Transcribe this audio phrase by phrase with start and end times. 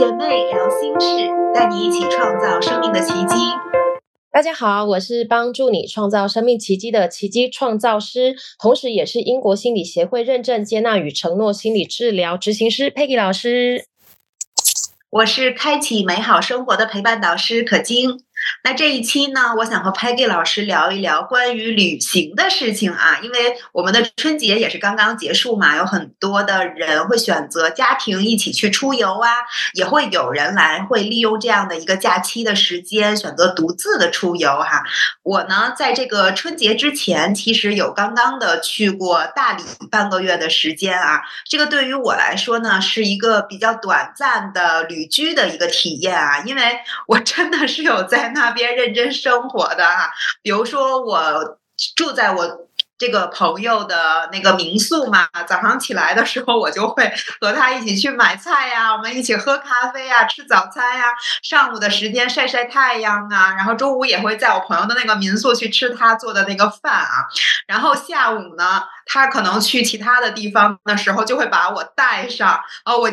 [0.00, 3.34] 姐妹聊心事，带你一起创造生命的奇迹。
[4.32, 13.84] 大家好，我是帮助你创造生命奇迹的奇迹创造师，同时也是英国心理协会认证接纳与承诺心理治疗执行师 Peggy 老师。
[15.10, 18.22] 我是开启美好生活的陪伴导师可晶。
[18.64, 29.28] 那这一期呢，我想和 Peggy 老师聊一聊关于旅行的事情啊，因为我们的春节也是刚刚结束嘛，有很多的人会选择家庭一起去出游啊，
[29.74, 34.84] 也会有人来会利用这样的一个假期的时间选择独自的出游哈。
[35.22, 46.62] 我呢，在这个春节之前，其实有刚刚的去过大理半个月的时间啊，这个对于我来说呢，是一个比较短暂的旅居的一个体验啊，因为
[47.06, 48.29] 我真的是有在。
[48.34, 50.10] 那边认真生活的哈，
[50.42, 51.58] 比如说我
[51.96, 52.66] 住在我
[52.98, 61.06] 这个朋友的那个民宿嘛，早上起来的时候我就会和他一起去买菜呀， 我们一起喝咖啡呀，吃早餐呀，
[61.42, 67.24] 上午的时间晒晒太阳啊，然后中午也会在我朋友的那个民宿去吃他做的那个饭啊，
[67.66, 73.10] 然后下午呢，他可能去其他的地方的时候就会把我带上啊，我。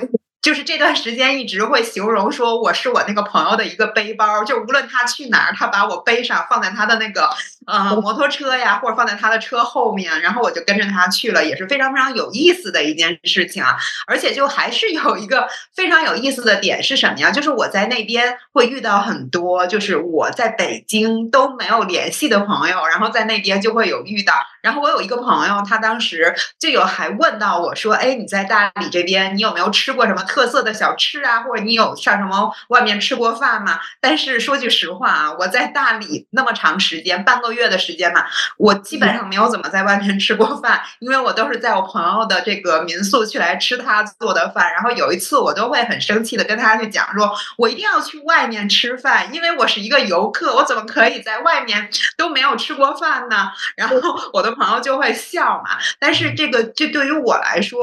[0.48, 7.30] 就是这段时间一直会形容说我是我那个朋友的一个背包，就无论他去哪儿，他把我背上，放在他的那个
[7.66, 13.76] 呃摩托车呀，或者放在他的车后面，然后我就跟着他去了，也是非常非常有意思的一件事情啊。
[14.08, 17.30] 而且就还是有一个非常有意思的点是什么呀？
[17.30, 24.34] 就是我在那边会遇到很多就是我在北京都没有联系的朋友，然后在那边就会有遇到。
[24.62, 33.80] 然后我有一个朋友，他当时就有还问到我说：“哎，你在大理这边，你有没有吃过什么？”特特色的小吃啊，或者你有上什么外面吃过饭吗？
[34.00, 38.24] 但是说句实话啊，我在大理那么长时间，半个月的时间嘛，
[38.60, 44.72] 我基本上没有怎么在外面吃过饭，因为我都是在我朋友的这个民宿去来吃他做的饭。
[44.74, 53.50] 然后有一次我都会很生气的跟他去讲说，我一定要去外面吃饭，因为我是一个游客，我怎么可以在外面都没有吃过饭呢？
[53.76, 53.98] 然后
[54.34, 55.80] 我的朋友就会笑嘛。
[56.00, 57.80] 但是这个这对于我来说。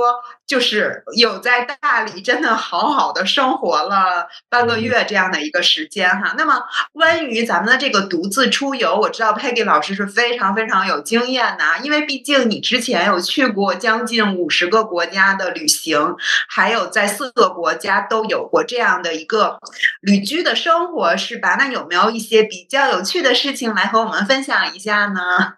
[0.46, 6.34] 就是有在大理真的好好的生活了半个月这样的一个时间哈。
[6.36, 6.62] 那么
[6.92, 16.16] 关于咱们的这个独自出游，我知道 Peggy 老师是非常非常有经验的，因为毕竟你之前有去过将近五十个国家的旅行，
[16.48, 19.58] 还有在四个国家都有过这样的一个
[20.00, 21.56] 旅居的生活，是吧？
[21.58, 25.54] 那有没有一些比较有趣的事情来和我们分享一下呢？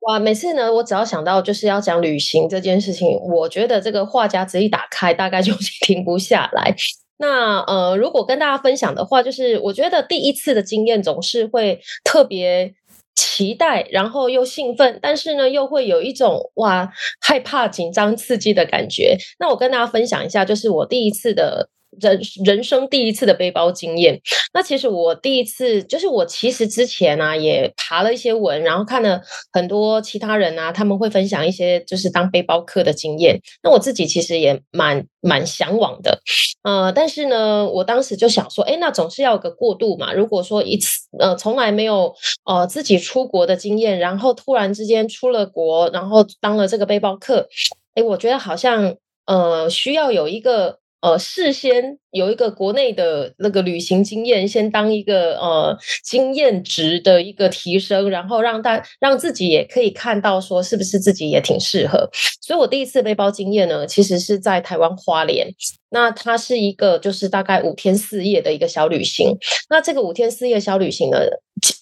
[0.00, 5.52] 哇，每次呢，我只要想到就是要讲旅行这件事情，我觉得这个话匣子一打开，大概就
[5.84, 6.74] 停不下来。
[7.18, 12.74] 那呃，如果跟大家分享的话，就是我觉得第一次的经验总是会特别
[13.14, 19.16] 期待，然后又兴奋，但是呢，又会有一种哇害怕、紧张、刺激的感觉。
[19.38, 21.68] 那我跟大家分享一下，就是我第一次的。
[22.00, 24.20] 人人生第一次的背包经验，
[24.52, 29.20] 那其实我第一次就是我其实之前啊也爬了一些文，然后看了
[29.52, 33.40] 很多其他人啊，他们会分享一些就是当背包客的经验。
[33.62, 36.20] 那我自己其实也蛮蛮向往的，
[36.62, 40.12] 呃，但是呢，我当时就想说，哎，那总是要有个过渡嘛。
[40.12, 42.14] 如果说一次呃从来没有
[42.44, 47.48] 呃自己出国的经验，然后突然之间出了国，然后当了这个背包客，
[47.94, 48.96] 哎，我觉得好像
[49.26, 50.78] 呃需要有一个。
[51.06, 62.10] 呃，事先有一个国内的那个旅行经验，先当一个呃经验值的一个提升，然后让大让自己也可以看到说是不是自己也挺适合。
[62.40, 65.46] 所以我第一次背包经验呢，其实是在台湾花莲，
[65.90, 69.30] 那它是一个就是大概五天四夜的一个小旅行。
[69.70, 71.18] 那这个五天四夜小旅行呢，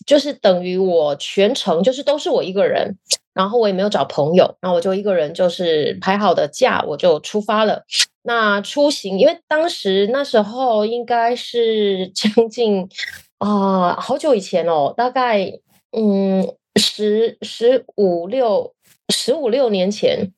[0.07, 2.97] 就是等于我全程就是都是我一个人，
[3.33, 7.83] 然后我也没有找朋友，然后我就一个人就是排好的假，我就出发了。
[8.23, 12.89] 那出行，因为当时那时候应该是将近
[13.39, 15.53] 啊好久以前哦，大概
[15.93, 18.75] 嗯十十五六
[19.13, 20.33] 十五六年前，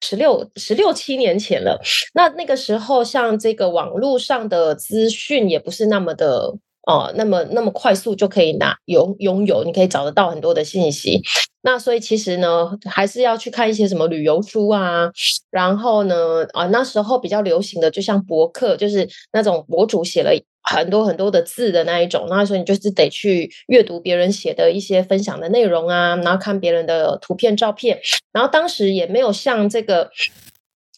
[0.00, 1.80] 十六十六七年前了。
[2.14, 6.54] 那那个时候，像这个网络上的资讯也不是那么的
[6.86, 11.22] 哦，那么那么快速就可以拿拥拥有，你可以找得到很多的信息。
[11.62, 15.08] 那所以其实呢，还是要去看一些什么旅游书啊，
[15.50, 20.32] 然后呢，啊那时候比较流行的，就像博客，就是那种博主写了
[20.62, 28.00] 很多很多的字的那一种，那所以你就是得去阅读别人写的一些分享的内容啊，然后看别人的图片照片，
[28.32, 30.10] 然后当时也没有像这个。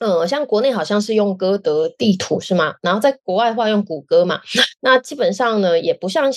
[0.00, 2.74] 嗯，像国内好像是用歌德地图是吗？
[2.82, 4.40] 然后在国外的话用谷歌嘛。
[4.80, 6.30] 那基本上呢，也不像，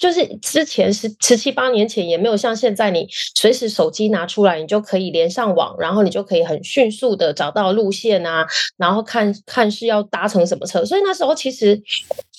[0.00, 3.06] 就是之前十十七八年前也没有像现在，你
[3.36, 8.44] 随时手机拿出来，你就可以连上网，然后你就可以很迅速的找到路线啊，
[8.76, 10.84] 然后看看是要搭乘什么车。
[10.84, 11.80] 所以那时候其实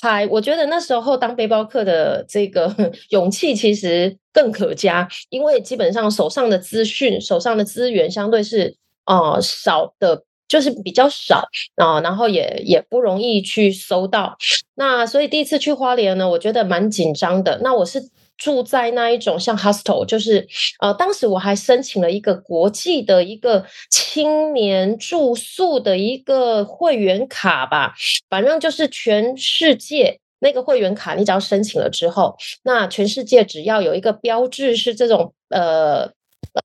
[0.02, 2.76] 还，我觉得那时候当背包客的这个
[3.10, 8.76] 勇气其实更可嘉，因为基本上手上的资讯、手上的资源相对是
[9.06, 10.26] 哦少的。
[10.50, 14.36] 就是比较少啊，然后也也不容易去搜到。
[14.76, 17.60] 那所以第一次去花莲呢，我觉得蛮紧张的。
[17.64, 18.02] 那我是
[18.36, 20.48] 住在那一种像 hostel，就是
[20.82, 27.94] 呃，当时我还申请了一个国际的一个青年住宿的一个会员卡吧，
[28.30, 36.12] 反正就是全世界那个会员卡，你只要申请了之后，那全世界只要有一个标志是这种呃。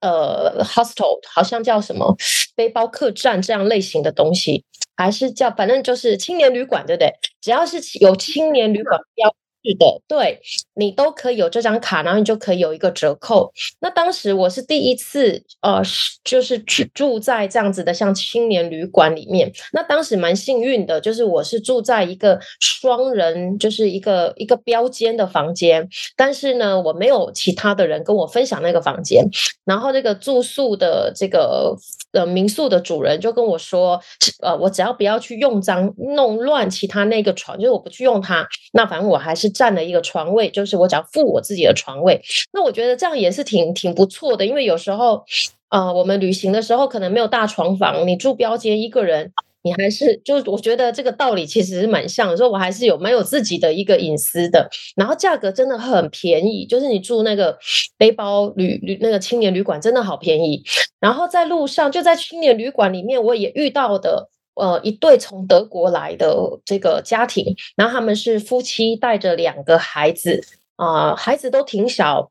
[0.00, 2.14] 呃，hostel 好像叫什么
[2.56, 4.64] 背包客栈这样类型的东西，
[4.96, 7.12] 还是叫反正就是青年旅馆，对不对？
[7.40, 9.34] 只要是有青年旅馆标。
[9.66, 10.38] 是的，对
[10.74, 13.50] 你都可以有这张卡，然后你就可以有一个折扣。
[13.80, 15.80] 那当时我是第一次，呃，
[16.22, 19.50] 就是住住在这样子的像青年旅馆里面。
[19.72, 25.88] 那当时蛮幸运的，就是我是住在一个双人，就是一个一个标间的房间。
[26.14, 29.24] 但是呢，我没有其他的人跟我分享那个房间。
[29.64, 31.74] 然后这个住宿的这个
[32.12, 33.98] 呃民宿的主人就跟我说，
[34.42, 39.53] 呃，我只要不要去用脏弄乱其他那个床，就是我不去用它，那反正我还是。
[39.54, 42.20] 占了一个床位，就是我只要付我自己的床位。
[42.52, 45.24] 那我觉得这样也是挺挺不错的，因为有时候，
[45.70, 54.68] 呃，我们旅行的时候可能没有大床房，你住标间一个人，你还是就我觉得这个道理其实是蛮像，所以我还是有蛮有自己的一个隐私的。
[54.96, 57.56] 然后价格真的很便宜，就是你住那个
[57.96, 60.62] 背包旅旅那个青年旅馆真的好便宜。
[61.00, 64.28] 然后在路上就在青年旅馆里面，我也遇到的。
[64.54, 66.34] 呃，一对从德国来的
[66.64, 70.40] 这个家庭，然后他们是夫妻带着两个孩子
[70.76, 72.30] 啊，孩子都挺小，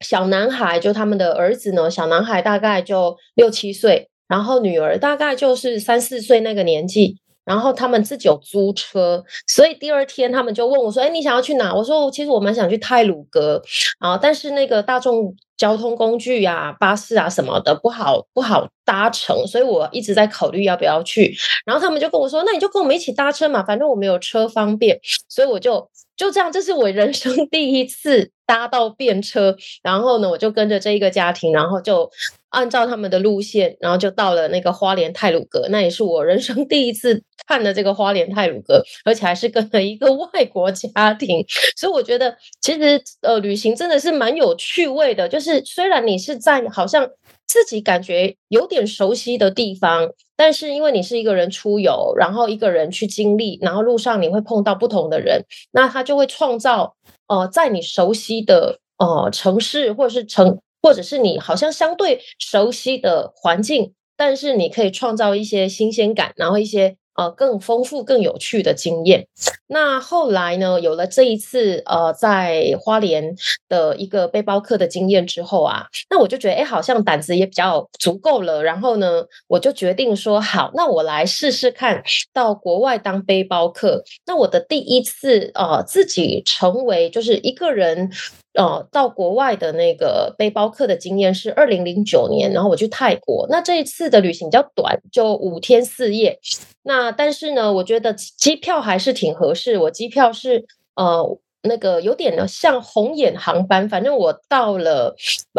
[0.00, 7.18] 小男孩就他们的儿子呢，小男孩大概就六七岁，然后女儿大概就是三四岁那个年纪。
[7.44, 13.60] 然后他们自己有租车，所以第二天他们就问我说：“哎，你想要去哪？”我说：“其实我蛮想去泰鲁格
[13.98, 21.32] 啊，但是那个大众交通工具呀，巴士啊什么的不好不好搭乘，所以我一直在考虑要不要去。”
[21.64, 24.98] 然后他们就跟我说：“那你就跟我们一起搭车嘛，反正我们有车方便。
[25.30, 29.56] ”所以我就就这样，这是我人生第一次搭到便车。
[29.84, 32.10] 然后呢，我就跟着这一个家庭，然后就。
[32.52, 41.44] 按照他们的路线，然后就到了那个花莲泰鲁阁，那也是我人生第一次看的这个花莲泰鲁阁，而且还是跟了一个外国家庭，
[41.76, 45.28] 所以我觉得其实呃旅行真的是蛮有趣味的。
[45.28, 47.08] 就是虽然你是在好像
[47.46, 56.94] 自己感觉有点熟悉的地方，但是因为你是一个人出游，然后一个人去经历，然后路上你会碰到不同的人，那他就会创造
[57.28, 60.60] 呃在你熟悉的呃城市或者是城。
[60.82, 69.28] 或者是你好像相对熟悉的环境，但是你可以创造一些新鲜感，然后一些呃更丰富、更有趣的经验。
[69.68, 73.34] 那后来呢，有了这一次呃在花莲
[73.68, 78.62] 的一个背包客的经验之后啊，那我就觉得哎，好像胆子也比较足够了。
[78.62, 82.02] 然后呢，我就决定说好，那我来试试看
[82.32, 84.02] 到国外当背包客。
[84.26, 88.10] 那我的第一次呃自己成为就是一个人。
[88.54, 93.46] 呃，到国外的那个背包客的经验是二零零九年，然后我去泰国。
[93.48, 96.38] 那这一次的旅行比较短，就五天四夜。
[96.82, 99.78] 那但是呢，我觉得机票还是挺合适。
[99.78, 100.66] 我机票是
[100.96, 105.14] 呃那个有点呢像红眼航班，反正我到了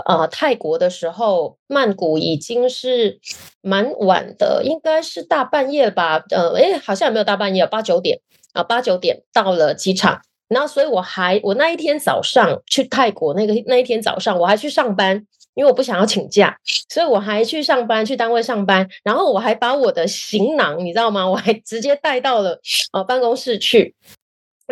[0.05, 3.19] 呃泰国的时候，曼谷已经是
[3.61, 6.23] 蛮晚的，应该是大半夜吧。
[6.29, 8.19] 呃，哎，好像也没有大半夜，八九点
[8.51, 10.21] 啊，八九点到了机场。
[10.47, 15.15] 然后，所以我还我那一天早上去泰国那个那一天早上，我还去上班，
[15.55, 16.55] 因为我不想要请假，
[16.89, 18.87] 所以我还去上班，去单位上班。
[19.03, 21.27] 然后我还把我的行囊，你知道吗？
[21.27, 22.59] 我还直接带到了
[22.91, 23.95] 呃办公室去。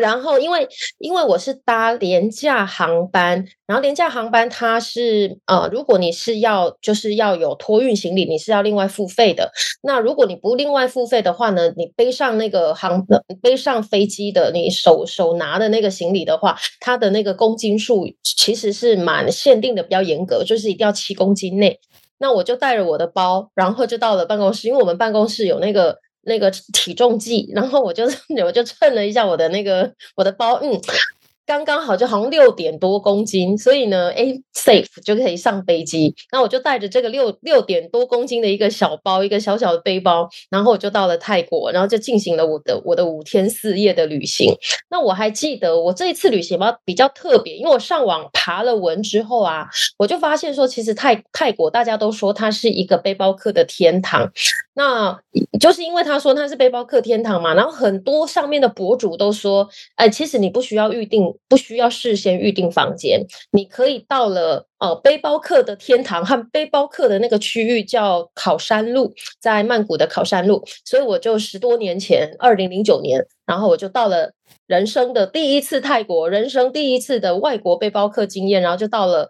[0.02, 0.68] 然后，因为
[0.98, 9.52] 因为我是搭廉价航班，然后廉价航班它是呃，如果你是要就是要有托运行李，你是要另外付费的。
[9.84, 13.06] 那如果你不另外付费的话呢，你背上那个航
[13.42, 21.80] 背上飞机的你手手拿的那个行李的话，它的那个公斤数其实是蛮限定的，比较严格，就是一定要七公斤内。
[22.18, 26.00] 那我就带着我的包，然后就到了办公室，因为我们办公室有那个。
[26.24, 28.06] 那个体重计，然后我就
[28.46, 30.72] 我就称了一下我的那个我的包，嗯，
[31.46, 36.16] 刚刚好就好像六点多公斤，所以呢，哎，safe 就可以上飞机。
[36.32, 44.54] 那我就带着这个六六点多公斤的一个小包，一个小小的背包，然后我就到了泰国，然后就进行了我的我的五天四夜的旅行。
[44.90, 49.68] 那我还记得我这一次旅行吧比较特别，因为我上网爬了文之后啊，
[49.98, 54.32] 我就发现说，其实泰泰国大家都说它是一个背包客的天堂。
[54.74, 55.20] 那
[55.60, 74.32] 就是因为他说他是背包客天堂嘛，然后很多上面的博主都说，哎，其实你不需要预定，不需要事先预定房间，你可以到了呃背包客的天堂和背包客的那个区域叫考山路，在曼谷的考山路，所以我就十多年前，二零零九年，然后我就到了
[74.68, 79.30] 人生的第一次泰国，人生第一次的外国背包客经验，然后就到了。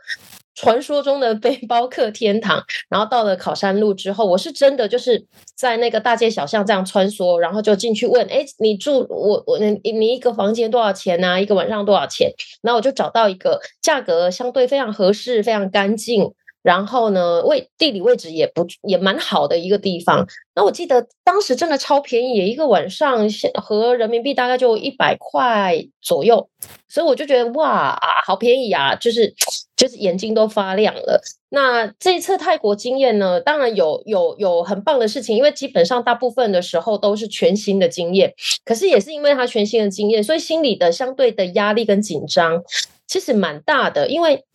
[0.55, 11.41] 传说中的背包客天堂，然后到了考山路之后，我是真的就是在那个大街小巷这样穿梭，然后就进去问：哎，你住我我你你一个房间多少钱呢？
[11.41, 12.31] 一个晚上多少钱？
[12.61, 16.33] 然后我就找到一个价格相对非常合适、非常干净。
[16.63, 20.27] 然后呢，位地理位置也不也蛮好的一个地方。
[20.53, 26.47] 那我记得当时真的超便宜，一个晚上和人民币大概就一百块左右，
[26.87, 29.33] 所以我就觉得哇啊，好便宜啊，就是
[29.81, 31.19] 就是眼睛都发亮了。
[31.49, 38.31] 那这一次泰国经验呢，当然有有有很棒的事情，因为基本上大部分的时候都是全新的经验。
[38.63, 42.61] 可是也是因为他全新的经验，所以心里的相对的压力跟紧张
[43.07, 44.45] 其实蛮大的，因为。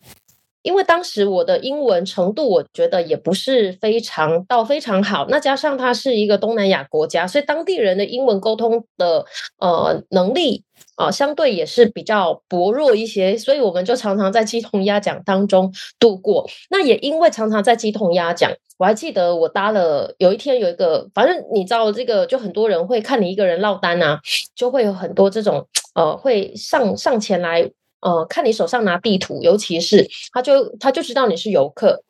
[0.67, 5.25] 因为当时我的英文程度，我觉得也不是非常到非常好。
[5.29, 9.25] 那加上它是一个东南亚国家，所以当地人的英文沟通的
[9.59, 13.37] 呃能力啊，相对也是比较薄弱一些。
[13.37, 16.45] 所以我们就常常在鸡同鸭讲当中度过。
[16.69, 24.19] 那也因为常常在鸡同鸭讲，我还记得我搭了有一天有一个，反正你知道这个，就很多人会看你一个人落单啊，
[24.53, 27.71] 就会有很多这种呃会上上前来。
[28.01, 32.03] 呃，看你手上拿地图，尤其是他就他就知道你是游客，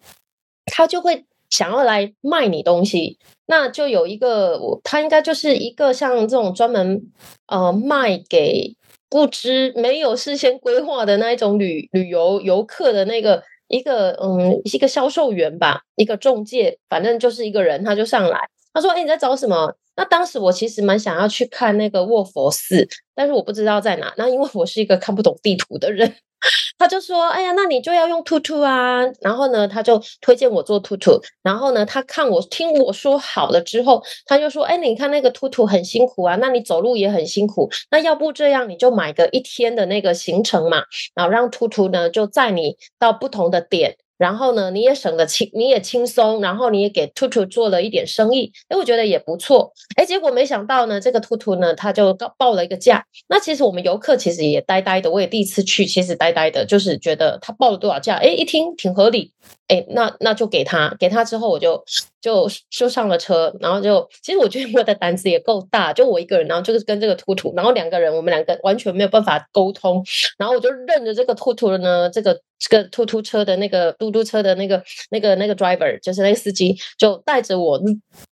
[0.65, 3.17] 他就会想要来卖你东西。
[3.45, 7.01] 那就有一个，他应该就是一个像这种专门
[7.47, 8.75] 呃卖给
[9.09, 24.13] 不知没有事先规划的那一种旅旅游游客的那个一个嗯一个销售员吧，一个中介，反正就是一个人，他就上来，他说：“哎，你在找什么？”那当时我其实蛮想要去看那个卧佛寺，但是我不知道在哪。
[24.17, 26.15] 那因为我是一个看不懂地图的人，
[26.77, 31.19] 他就说：“哎呀，那你就要用兔兔啊。”然后呢，他就推荐我做兔兔。
[31.43, 37.69] 然后呢，他看我听我说好了之后，他就说：“哎，你看那个兔兔很辛苦啊，那你走路也很辛苦。
[37.91, 40.83] 那要不这样，你就买个一天的那个行程嘛，
[41.15, 53.05] 然后让兔兔呢就载你到不同的点。”然后呢，你也省得轻，你也轻松，然后你也给兔兔做了一点生意，哎，我觉得也不错，哎，结果没想到呢，这个兔兔呢，他就报了一个价。
[53.27, 59.31] 那其实我们游客其实也呆呆的，我也第一次去，其实呆呆的，就是觉得他报了多少价，哎，一听挺合理。
[59.67, 61.83] 哎，那那就给他，给他之后我就
[62.21, 70.03] 就就上了车，然后就其实我觉得我的胆子也够大，就我一个人，然后就是跟这个兔兔，然后两个人，我们两个完全没有办法沟通，
[70.37, 77.77] 然后我就认着这个兔兔呢，这个这个兔兔车的那个嘟嘟车的那个那个那个 driver，就是那个司机，就带着我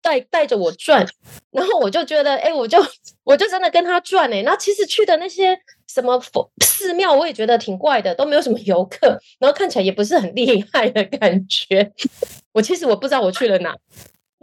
[0.08, 1.06] 带带着我转，
[1.50, 2.78] 然后我就觉得，哎，我就
[3.24, 5.58] 我就真的跟他转哎，那其实去的那些。
[5.90, 6.22] 什么
[6.60, 11.90] 寺庙，我也觉得挺怪的，都没有什么游客，然后看起来也不是很厉害的感觉。
[12.52, 13.74] 我其实我不知道我去了哪，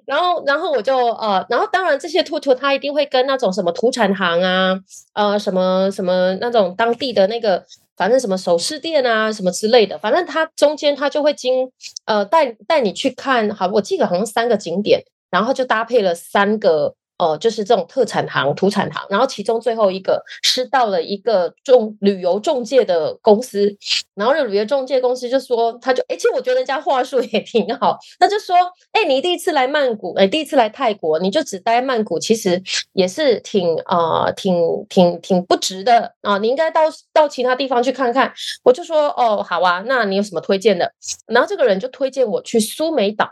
[0.07, 4.75] 然后然后我就呃，然后当然这些兔兔他一定会跟那种什么土产行啊，
[5.13, 7.63] 呃什么什么那种当地的那个，
[7.95, 11.71] 反正什么首饰店啊什么之类的，反正他中间他就会经
[12.05, 15.03] 呃带带你去看，好，我记得好像三个景点，
[15.35, 16.95] 然后就搭配了三个。
[17.17, 23.73] 呃，就是这种特产行、土产行，然后其中最后一个是到了一个中旅游中介的公司，
[24.15, 28.53] 然后那旅游中介公司就说，他就哎，其实我觉得人家话术也挺好，他就说，
[28.91, 32.61] 哎，你第一次来曼谷，哎，第一次来泰国，你就只待曼谷，其实
[32.91, 34.53] 也是挺啊，挺
[34.89, 36.81] 挺挺不值的啊，你应该到
[37.13, 38.33] 到其他地方去看看。
[38.61, 40.91] 我就说，哦，好啊，那你有什么推荐的？
[41.27, 43.31] 然后这个人就推荐我去苏梅岛。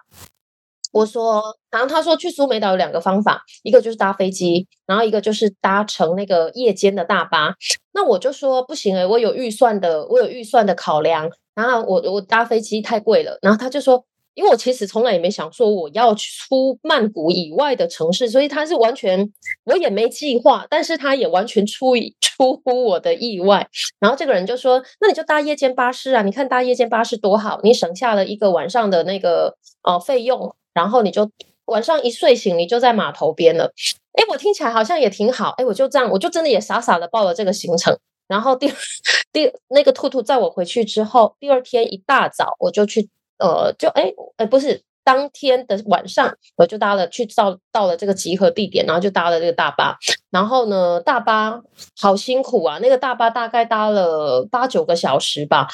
[0.94, 7.56] 我说，然后他说去苏梅岛有两个方法，一个就是搭飞机，然后一个就是搭乘那个夜间的大巴。
[7.94, 11.30] 那我就说不行诶，我有预算的，我有预算的考量。
[11.56, 13.38] 然后我我搭飞机太贵了。
[13.42, 14.04] 然后他就说，
[14.36, 19.32] 因为我其实从来也没想说我要出曼谷以外的城市，所以他是完全
[19.66, 23.68] 我也没计划，但是他也完全出 出乎我的意外。
[24.00, 30.56] 然后这个人就说，那你就搭夜间巴士啊，你看搭夜间巴士多好，你省下了一个晚上的那个呃费用。
[30.74, 31.30] 然后你就
[31.66, 33.74] 晚上一睡醒，你就在码头边了。
[34.14, 35.50] 哎，我听起来好像也挺好。
[35.58, 37.98] 哎，我就这样，我就真的也傻傻的报了这个行程。
[38.28, 38.72] 然后第
[39.32, 44.82] 第那个兔兔在我回去之后，第二天一大早我就去，呃，就哎哎不是。
[45.06, 49.98] 当天的晚上，我就搭了去到到了这个集合地点，然后就搭了这个大巴。
[50.32, 51.60] 然后呢，大巴
[52.00, 55.68] 好辛苦啊，那个大巴大概搭了八九个小时吧，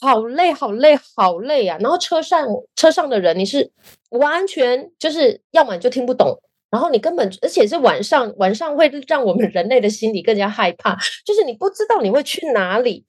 [0.00, 1.76] 好累，好累，好累啊。
[1.80, 3.70] 然后车上车上的人，你是
[4.10, 13.04] 完全就是要么你就听不懂，然后你根本而且是晚上，晚上会让我们人类的心理更加害怕，就是你不知道你会去哪里。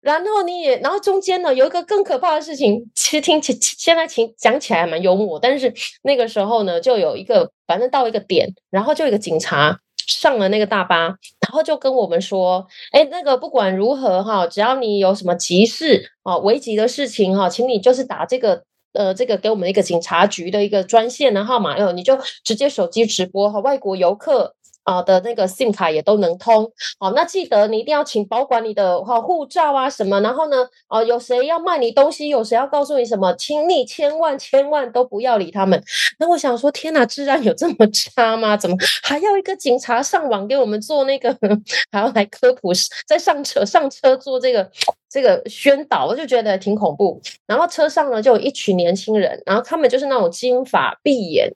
[0.00, 11.16] 然后你也，然后中间呢有一个更可怕的事情，其实听起现在听讲起来还蛮幽默，但是那个时候呢，就有一个反正到一个点，然后就有一个警察上了那个大巴，
[11.48, 18.62] 然后就跟我们说，哎，那个不管如何哈，只要你有什么急事啊、危急的事情哈，请你就是打这个
[18.92, 24.54] 呃这个给我们一个警察局的一个专线的号码，然后你就直接手机直播哈，外国游客。
[24.88, 35.82] 啊的那个 SIM 卡也都能通，好，那记得你一定要请保管你的哈护照啊什么，然后呢，啊有谁要卖你东西，有谁要告诉你什么，请你千万千万都不要理他们。
[36.18, 38.56] 那我想说，天哪，治安有这么差吗？
[38.56, 41.36] 怎么还要一个警察上网给我们做那个，
[41.92, 42.72] 还要来科普，
[43.06, 44.70] 再上车上车做这个
[45.10, 47.20] 这个宣导，我就觉得挺恐怖。
[47.46, 51.52] 然后车上呢就有一群年轻人，然后他们就是那种金发碧眼，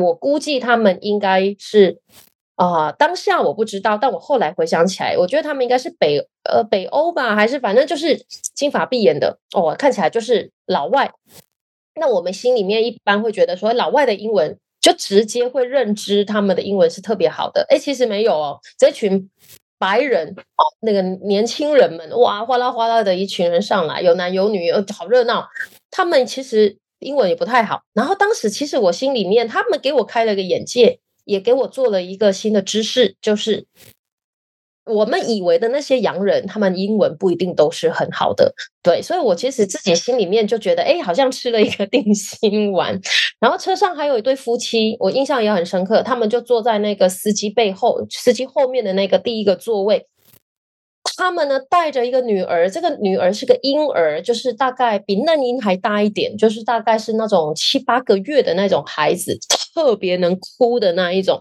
[0.00, 1.98] 我估计他们应该是。
[2.58, 8.20] 啊，当下我不知道，但我后来回想起来，我觉得他们应该是北呃北欧吧，还是反正就是
[8.52, 11.12] 金发碧眼的哦，看起来就是老外。
[11.94, 17.64] 那我们心里面一般会觉得说，老外的英文就直接会认知他们的英文是特别好的。
[17.68, 19.30] 哎，其实没有哦，这群
[19.78, 25.46] 白人哦，那个年轻人们哇，哗啦哗啦的一群人上来，有男有女，好热闹。
[25.92, 27.82] 他们其实英文也不太好。
[27.94, 30.98] 然后当时其实我心里面，他们给我开了个眼界。
[31.28, 33.66] 也给我做了一个新的知识，就是
[34.86, 38.54] 我们以为的那些洋人，他们英文不一定都是很好的。
[38.82, 42.98] 对，所以我其实自己心里面就觉得，哎，好像吃了一个 定心丸。
[43.38, 50.06] 然后车上还有一对夫妻，我印象也很深刻，他们就坐在那个司机背后，司机后面的那个第一个座位。
[51.16, 59.36] 他们呢带着一个女儿，这个女儿是个婴儿，就是大概比嫩婴还大一点，就是大概是那种七八个月的那种孩子，
[59.78, 61.40] 特别能哭的那一种。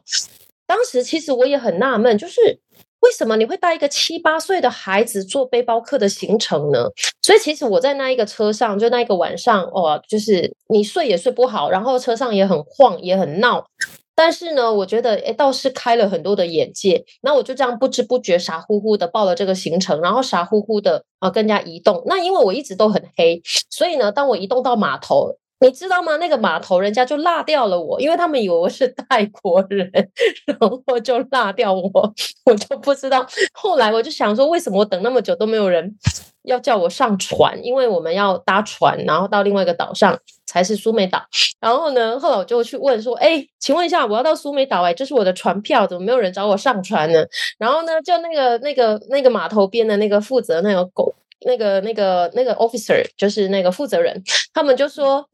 [0.68, 2.60] 当时其实我也很纳闷，就是
[3.00, 6.88] 为什么你会带一个七八岁的孩子做背包客的行程呢？
[7.24, 13.66] 所以其实我在那一个车上，就那一个晚上，哦，就是你睡也睡不好，然后车上也很晃，也很闹。
[14.14, 17.04] 但是呢，我觉得诶倒是开了很多的眼界。
[17.22, 22.04] 那我就这样不知不觉傻乎乎的报了这个行程，然后傻乎乎的啊跟人家移动。
[22.06, 26.18] 那因为我一直都很黑，所以呢，当我移动到码头，你知道吗？
[26.18, 29.92] 那个码头人家就落掉了我，因为他们以为我是泰国人，
[30.46, 32.14] 然后就落掉我，
[32.46, 33.26] 我就不知道。
[33.54, 35.96] 后来我就想说，为什么我等那么久都没有人
[36.44, 37.60] 要叫我上船？
[37.64, 40.18] 因为我们要搭船，然后到另外一个岛上。
[40.50, 41.22] 才是苏梅岛，
[41.60, 47.22] 然后呢，后来我就去问说：“哎，请问一下，我要到苏梅岛，哎，这是我的船票，怎么没有人找我上船呢？”
[47.60, 51.14] 然后呢，就那个那个那个码头边的那个负责那个狗，
[51.46, 54.24] 那个那个那个 officer，就是那个负责人，
[54.54, 55.28] 他们就说：“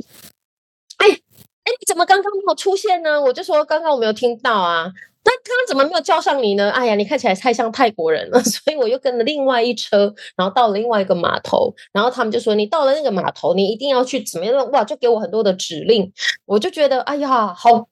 [0.97, 4.91] 哎哎，你怎么刚刚没有出现呢？”我就说：“刚刚我没有听到啊。”
[5.25, 6.69] 那刚刚怎么没有叫上你呢？
[6.71, 14.69] 哎呀，你看起来太像泰国人了， 所以我又跟了另外一车，然后到了另外一个码头，然后他们就说你到了那个码头，你一定要去怎么样？
[14.71, 16.11] 哇，就给我很多的指令，
[16.45, 17.87] 我就觉得哎呀，好，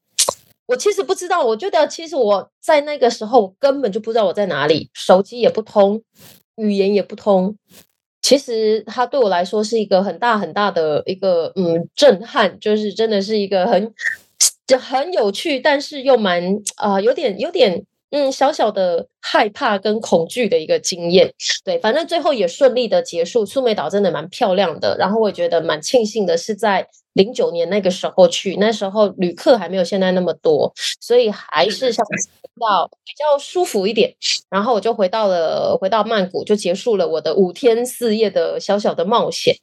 [0.65, 6.03] 我其实不知道，我觉得其实我在那个时候根本就不知道我在哪里，手机也不通，
[6.57, 7.55] 语言也不通，
[8.21, 13.93] 其实它对我来说是一个很大很大的一个嗯震撼，就是真的是一个很。
[14.67, 16.41] 就很有趣，但是又蛮
[16.77, 21.33] 啊，有点有点嗯，小小的害怕跟恐惧的一个经验。
[21.63, 23.45] 对，反正最后也顺利的结束。
[23.45, 34.13] 苏梅岛真的蛮漂亮的，然后我觉得蛮庆幸的是在零九年那个时候去，那时候旅客还没有现在那么多，所以还是相比较比较舒服一点。
[34.49, 39.55] 然后我就回到了回到曼谷，就结束了我的五天四夜的小小的冒险。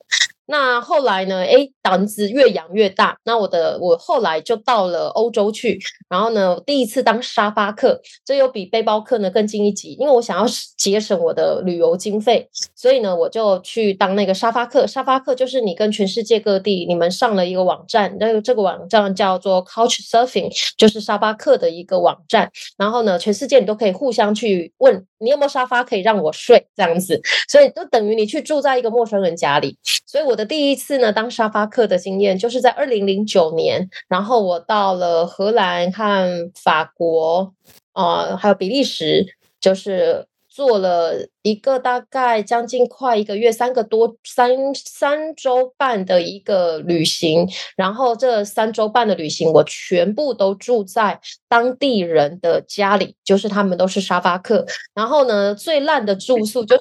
[0.50, 1.44] 那后来呢？
[1.44, 3.18] 哎，胆子越养越大。
[3.24, 10.46] 那我的我后来就到了欧洲去，然后呢，第一次当沙发客，这又比背包客呢更进一级，因为我想要
[10.78, 14.87] 节省我的旅游经费，所以呢，我就去当那个沙发客。
[14.87, 22.50] 沙发客就是你跟全世界各地，你们上了一个网站，那个这个网站叫做 Couch Surfing，就是沙发客的一个网站。
[22.78, 29.76] 然后呢，全世界你都可以互相去问，你有没有沙发可以让我睡这样子，所以就等于你去住在一个陌生人家里。
[30.07, 37.52] 所以我的第一次呢，当沙发客的经验，就是在二零零九年，然后我到了荷兰和法国，
[37.92, 39.26] 呃，还有比利时，
[39.61, 40.26] 就是。
[40.59, 47.49] 做了一个大概将近快一个月，三个多三三周半的一个旅行。
[47.77, 54.66] 然后这三周半的旅行，我全部都住在当地人的家里，就是他们都是沙发客。
[54.92, 56.77] 然后呢，最烂的住宿就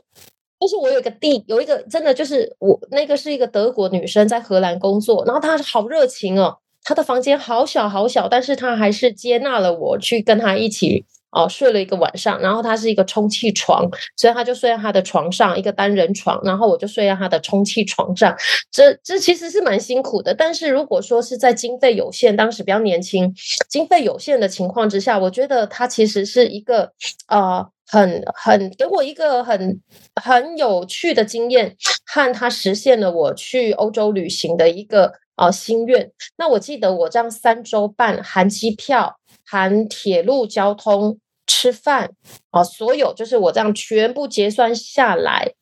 [0.60, 11.06] 就是我有一个弟，有一个真的就是我那个是一个德国女生在荷兰工作，然后她好热情哦，她的房间好小好小，但是她还是接纳了我去跟她一起。
[11.32, 13.86] 哦，睡了一个晚上，然后它是一个充气床，
[14.16, 18.36] 所以他就睡在他的床上，一个单人床，然后我就睡在他的充气床上。
[18.72, 23.34] 这这其实是蛮辛苦的，但是如果说是在经费有限，当时比较年轻，
[23.70, 26.94] 经费有限的情况之下，我觉得它其实是一个
[27.28, 29.82] 呃很很给我一个很
[30.16, 36.10] 很有趣的经验，和他实现了我去欧洲旅行的一个呃心愿。
[36.38, 39.18] 那我记得我这样三周半含机票。
[39.49, 42.12] 含铁路交通、吃饭
[42.51, 45.53] 啊，所有就是我这样全部结算下来，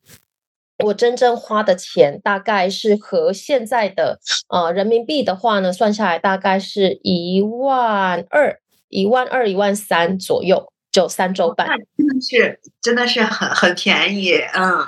[0.84, 4.18] 我真正花的钱大概是和现在的
[4.48, 14.84] 呃人民币的话呢，算下来大概是一万二、一万二、一万三左右，就三周半，真的是真的是很很便宜，嗯，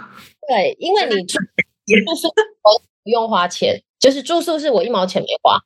[0.48, 2.28] 对，因为你住住宿
[3.04, 5.58] 不用花钱，就是住宿是我一毛钱没花。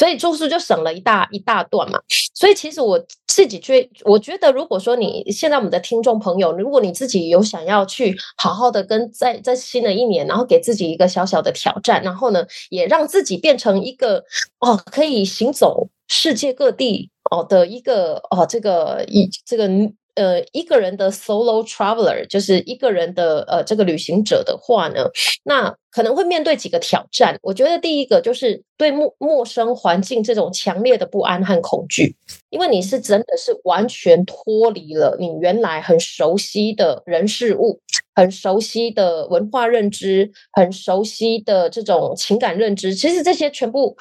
[0.00, 2.00] 所以住宿就省了一大一大段嘛，
[2.32, 14.24] 所以其实我自己觉，我觉得如果说你现在我们的听众朋友，如果你自己有想要去好好的跟在在新的一年，然后给自己一个小小的挑战，然后呢，也让自己变成一个
[14.60, 19.68] 哦可以行走世界各地哦的一个哦这个一这个。
[20.14, 25.06] 呃，一个人的 solo traveler 就是一个人的呃这个旅行者的话呢，
[25.44, 27.38] 那可能会面对几个挑战。
[27.42, 32.14] 我觉得第一个就是对陌陌生环境这种强烈的不安和恐惧，
[32.50, 37.80] 因为你是真的是完全脱离了你原来很熟悉的人事物、
[38.14, 43.96] 很熟悉的文化认知、很熟悉的这种情感认知，其实这些全部。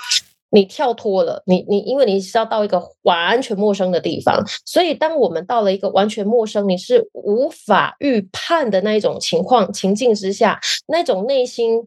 [0.52, 11.80] 你跳脱了，你你，因为你是要到一个完全陌生的地方，所以当我们到了一个完全陌生、你是无法预判的那一种情况情境之下，那种内心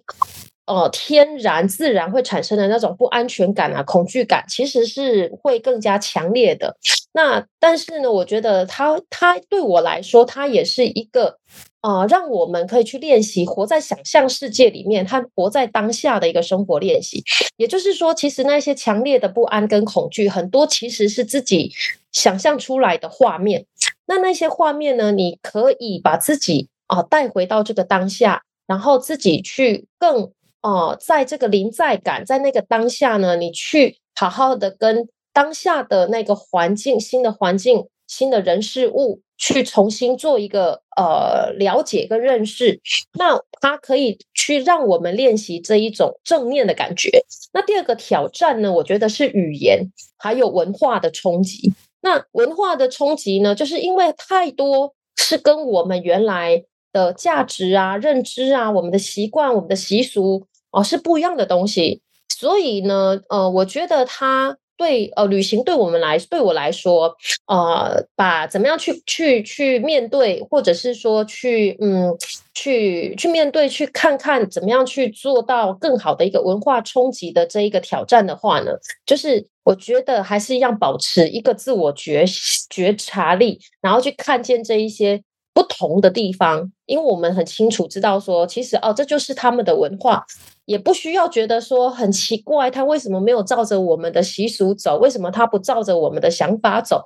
[0.67, 6.77] 呃天然自然会产生的那种不安全感啊、恐惧感，其实是会更加强烈的。
[7.13, 11.39] 那但是呢，我觉得它它对我来说，它也是一个。
[11.83, 17.25] 啊，让我们可以去练习活在想象世界里面，他活在当下的一个生活练习。
[17.57, 21.73] 也就是说，其实那些强烈的不安跟恐惧，很多其实是自己
[22.13, 23.67] 想象出来的画面。
[24.07, 30.31] 那那些画面呢，你可以把自己啊带回到这个当下，然后自己去更
[30.63, 39.21] 哦，在这个临在感，在那个当下呢，你去好好的跟当下的那个环境、新的环境、新的人事物。
[39.39, 42.81] 去重新做一个呃了解跟认识，
[43.19, 47.11] 那它可以去让我们练习这一种正面的感觉。
[47.53, 51.73] 那第二个挑战呢，我觉得是语言还有文化的冲击。
[52.03, 64.57] 那文化的冲击呢，就是因为太多是跟我们原来的价值啊、认知啊、我们的习惯、我们的习俗哦是不一样的东西，所以呢，呃，我觉得它。
[64.75, 67.15] 对，呃，旅行对我们来，对我来说，
[67.47, 72.11] 呃，把怎么样去去去面对，或者是说去，嗯，
[72.53, 78.73] 去去面对，去看看怎么样去做到更好的一个文化冲击的这一个挑战的话呢，
[79.07, 82.25] 就是我觉得还是要保持一个自我觉
[82.69, 85.23] 觉察力，然后去看见这一些
[85.55, 90.25] 不同的地方，因为我们很清楚知道说，其实哦，这就是他们的文化。
[90.65, 94.97] 也不需要觉得说很奇怪，他为什么没有照着我们的习俗走？
[94.99, 97.03] 为什么他不照着我们的想法走？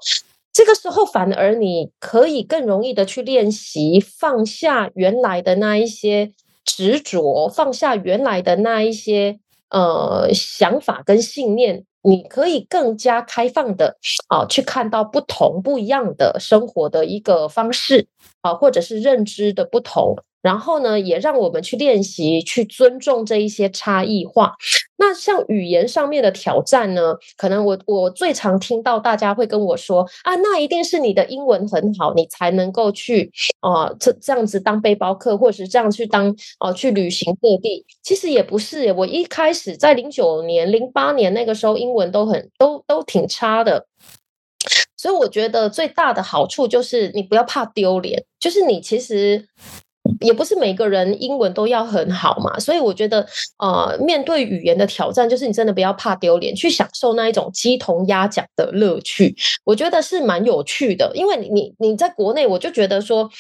[0.52, 6.32] 这个时候反而你可以更容易的去练习放下原来的那一些
[6.64, 13.96] 执着，放下原来的那一些呃想法跟信念，你可以更加开放的
[14.28, 18.08] 啊去看到不同不一样的生活的一个方式
[18.42, 20.16] 啊，或者是认知的不同。
[20.46, 24.54] 然后呢，也让我们去练习，去尊重这一些差异化。
[24.96, 33.28] 那像语言上面的挑战呢，可能我我最常听到大家会跟我说啊，那一定是你的英文很好，你才能够去
[33.58, 37.84] 啊这这样子当背包客，或者是这样去当啊去旅行各地。
[38.04, 43.88] 其实也不是，我一开始在零九年、零八年那个时候，英文都很都都挺差的。
[44.96, 49.48] 所以我觉得最大的好处就是你不要怕丢脸，就是你其实。
[50.20, 53.26] 也不是每个人英文都要很好嘛，所以我觉得，
[53.58, 61.10] 呃，面对语言的挑战，就是你真的不要怕丢脸，去享受那一种鸡同鸭讲的乐趣，我觉得是蛮有趣的。
[61.14, 63.30] 因为你你你在国内，我就觉得说。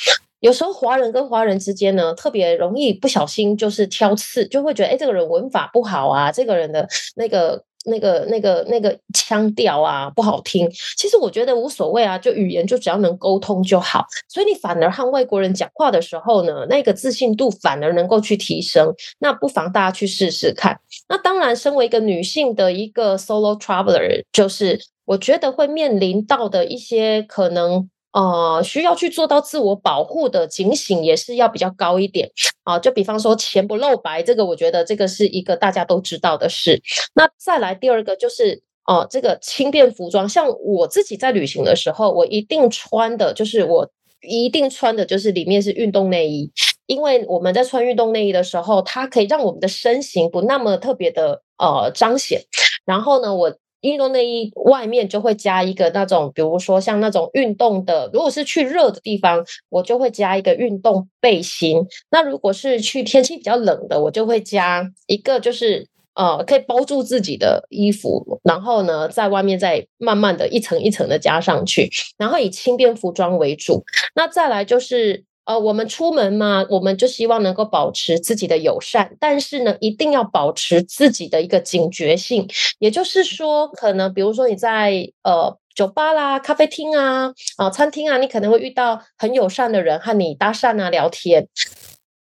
[0.40, 7.64] 有时候华人跟华人之间呢，特别容易不小心就是挑刺，就会觉得哎，这个人文法不好啊，这个人的那个。
[7.86, 10.68] 那个、那个、那个腔调啊，不好听。
[10.96, 14.04] 其实我觉得无所谓啊，就语言就只要能沟通就好。
[14.28, 18.92] 所以你反而和外国人讲话的时候呢，那个自信度反而能够去提升。
[19.18, 20.78] 那不妨大家去试试看。
[21.08, 27.88] 那当然，身为一个女性的一个 solo traveler，就是我觉得会面临到的一些可能。
[28.16, 32.30] 呃，需要去做到自我保护的警醒也是要比较高一点
[32.64, 32.78] 啊。
[32.78, 36.80] 就比方说钱不露白，这个我觉得这个是一个大家都知道的事。
[37.14, 43.90] 那再来第二个就是哦，这个轻便服装，像我自己在旅行的时候，我一定穿的就是我
[44.22, 46.50] 一定穿的就是里面是运动内衣，
[46.86, 52.40] 因为我们在穿运动内衣的时候，它可以让我们的身形不那么特别的呃彰显。
[52.86, 53.54] 然后呢，我。
[53.90, 61.84] 运动内衣外面就会加一个那种，比如说像那种运动的，如果是去热的地方，我就会加一个运动背心。
[62.10, 73.84] 那如果是去天气比较冷的，我就会加一个，就是呃，可以包住自己的衣服，然后呢，在外面再慢慢的一层一层的加上去，然后以轻便服装为主。
[74.14, 75.24] 那再来就是。
[75.46, 82.48] 呃，我们出门嘛，我们就希望能够保持自己的友善，但是呢，一定要保持自己的一个警觉性。
[82.80, 91.46] 也就是说，可能比如说你在呃酒吧啦、咖啡厅啊、啊餐厅啊，你可能会遇到很友善的人和你搭讪啊、聊天。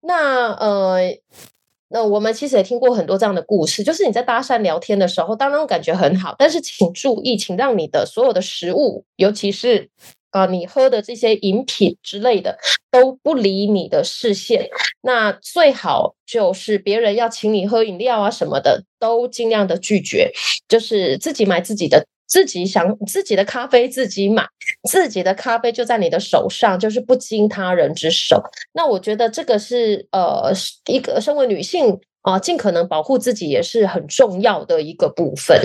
[0.00, 1.00] 那呃，
[1.90, 9.90] 那我们其实也听过很多这样的故事，就是你在搭讪聊天的时候，当然感觉很好，但是请注意，请让你的所有的食物，尤其是。
[10.32, 12.58] 啊，你喝的这些饮品之类的
[12.90, 14.68] 都不离你的视线，
[15.02, 20.32] 那最好就是别人要请你喝饮料啊什么的，都尽量的拒绝，
[20.66, 24.46] 就是自己买自己的，自己想自己的咖啡自己买，
[24.88, 28.42] 自己的咖啡就在你的手上，就是不经他人之手。
[28.72, 30.50] 那我觉得这个是呃
[30.86, 35.60] 一个身为女性啊，尽可能保护自己也是很重要的一个部分。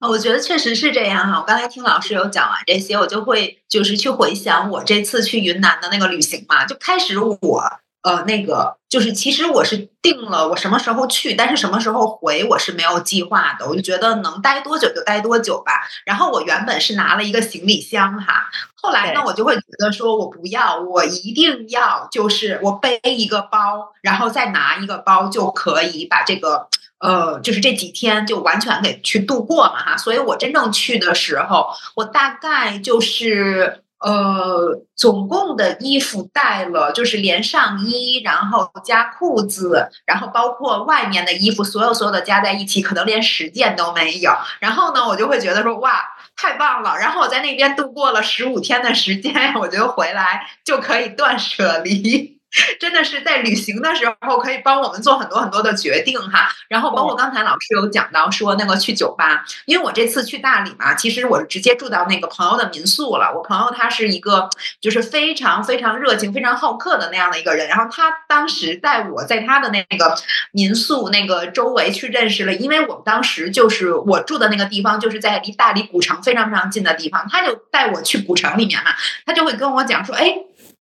[0.00, 1.38] 我觉得确实是这样哈。
[1.40, 6.64] 我刚才听老师有讲完这些，我就会就是去回想我这次去云南的那个旅行嘛。
[6.66, 7.62] 就开始我
[8.02, 13.66] 呃那个就是其实我是定了我什么时候去，但是什么时候回我是没有计划的。
[13.66, 15.88] 我就觉得能待多久就待多久吧。
[16.04, 26.68] 然后我原本是拿了一个行李箱哈，后来呢我就会觉得说我不要，我一定要就是我背一个包，然后再拿一个包就可以把这个。
[27.06, 44.32] 呃，就是这几天就完全给去度过嘛哈，所以我真正去的时候，我大概就是呃，总共的衣服带了，就是连上衣，然后加裤子，然后包括外面的衣服，所有所有的加在一起，可能连十件都没有。
[44.58, 46.02] 然后呢，我就会觉得说哇，
[46.36, 46.98] 太棒了！
[46.98, 52.35] 然后我在那边度过了十五天的时间，我觉得回来就可以断舍离。
[52.78, 63.32] 真的是在旅行的时候可以帮我们做很多很多的决定哈，然后包括刚才老师有讲到说那个去酒吧，因为我这次去大理嘛，其实我是直接住到那个朋友的民宿了。
[63.34, 64.48] 我朋友他是一个
[64.80, 70.16] 就是非常非常热情、非常好客的那样的一个人，然后他当时带我在他的那个
[70.52, 78.92] 民宿那个周围去认识了，因为我们当时就是我住的那个地方就是在离大理古城非常非常近的地方，他就带我去古城里面嘛，
[79.24, 80.38] 他就会跟我讲说，哎。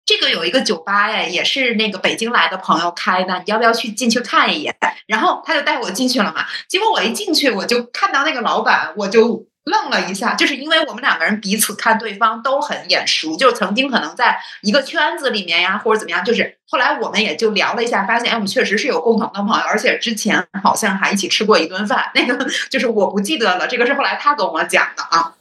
[0.05, 4.75] 这个有一个酒吧哎，也是那个北京来的朋友开的，你要不要去进去看一眼？
[5.07, 6.45] 然后他就带我进去了嘛。
[6.67, 16.21] 结果我一进去，我就看到那个老板，我就愣了一下，就是因为我们两个人彼此看对方都很眼熟，就曾经可能在一个圈子里面呀，或者怎么样。
[16.25, 22.11] 就是后来我们也就聊了一下，发现哎，我们确实是有共同的朋友，而且之前好像还一起吃过一顿饭。
[22.13, 25.33] 那个就是我不记得了，这个是后来他跟我讲的啊，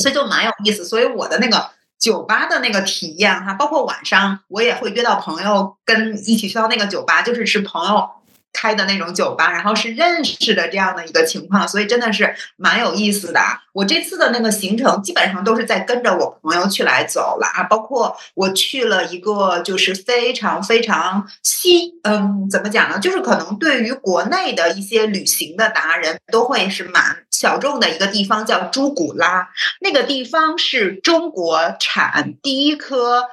[0.00, 0.84] 所以就蛮有意思。
[0.84, 1.74] 所以我的那个。
[1.98, 8.10] 酒吧的那个体验哈，包括晚上我也会约到朋友跟一起去到那个酒吧，就是是朋友。
[8.58, 13.60] 开的那种酒吧，然后是认识的这样的一个情况，所以真的是蛮有意思的啊。
[13.74, 22.98] 我这次的那个行程基本上都是在跟着我朋友去来走了啊，包括我去了一个就是非常非常西，嗯，怎么讲呢？
[22.98, 29.50] 就是可能对于国内的一些旅行的达人都会是蛮小众的一个地方，叫朱古拉。
[29.80, 33.26] 那个地方是中国产第一颗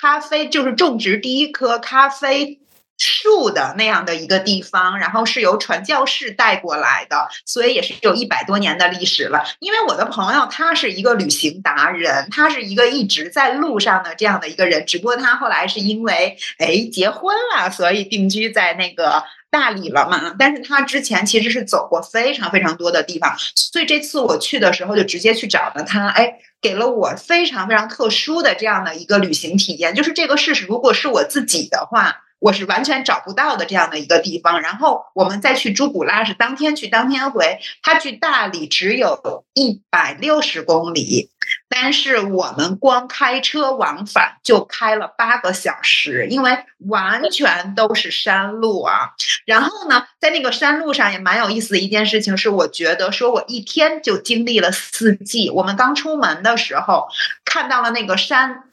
[0.00, 2.60] 咖啡，就是种植第一颗咖啡。
[2.96, 9.44] 树的那样的一个地方，然后是由传教士带过来的，所以也是有一百多年的历史了。
[9.58, 19.24] 因为我的朋友他是一个旅行达人，他是一个一直在路上的这样的一个人，只不过他后来是因为哎结婚了，所以定居在那个
[19.54, 20.34] 大理了嘛。
[20.38, 23.36] 但是他之前其实是走过非常非常多的地方，
[23.72, 26.34] 所以这次我去的时候就直接去找了他，哎。
[26.64, 29.94] 给了我非常非常特殊的这样的一个旅行体验。
[29.94, 32.23] 就是这个事实，如果是我自己的话。
[32.44, 41.30] 我是完全找不到的这样的一个地方，然后我们再去朱古拉是当天去当天回，它距大理只有一百六十公里，
[41.70, 49.12] 但是我们光开车往返就开了八个小时，因为完全都是山路啊。
[49.46, 55.48] 然后呢，在那个山路上也蛮有意思的一件事情是，我觉得说我一天就经历了四季。
[55.48, 57.08] 我们刚出门的时候
[57.42, 58.64] 看到了那个山。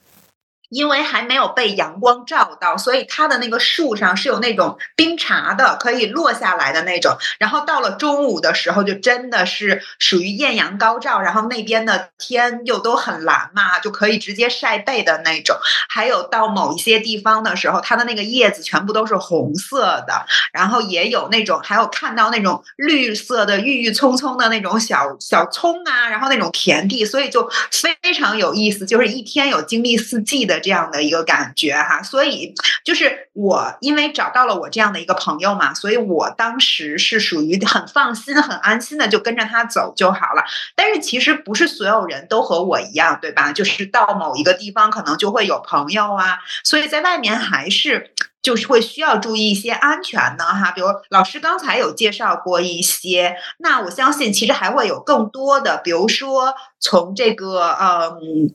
[0.72, 7.14] 因为还没有被阳光照到，所以它的那个树上是有那种冰碴的，可以落下来的那种。
[7.38, 15.54] 然后到了中午的时候，就真的是属于艳阳高照，然后那边的天又都很蓝嘛，就可以直接晒背的那种。
[15.90, 30.61] 还有到某一些地方的时候，它的那个叶子全部都是红色的，然后也有那种，还有看到那种绿色的郁郁葱葱的那种小小葱啊，然后那种田地，所以就非常有意思，就是一天有经历四季的。
[30.62, 40.44] 这样的一个感觉哈，所以就是我因为找到了我这样的一个朋友嘛，所以我当时是属于很放心、很安心的，就跟着他走就好了。
[40.76, 43.52] 但是其实不是所有人都和我一样，对吧？
[43.52, 50.72] 就是到某一个地方可能就会有朋友啊，所以在外面还是就是会需要注意一些安全的哈。
[50.72, 58.54] 比如老师刚才有介绍过一些，那我相信其实还会有更多的，比如说从这个嗯。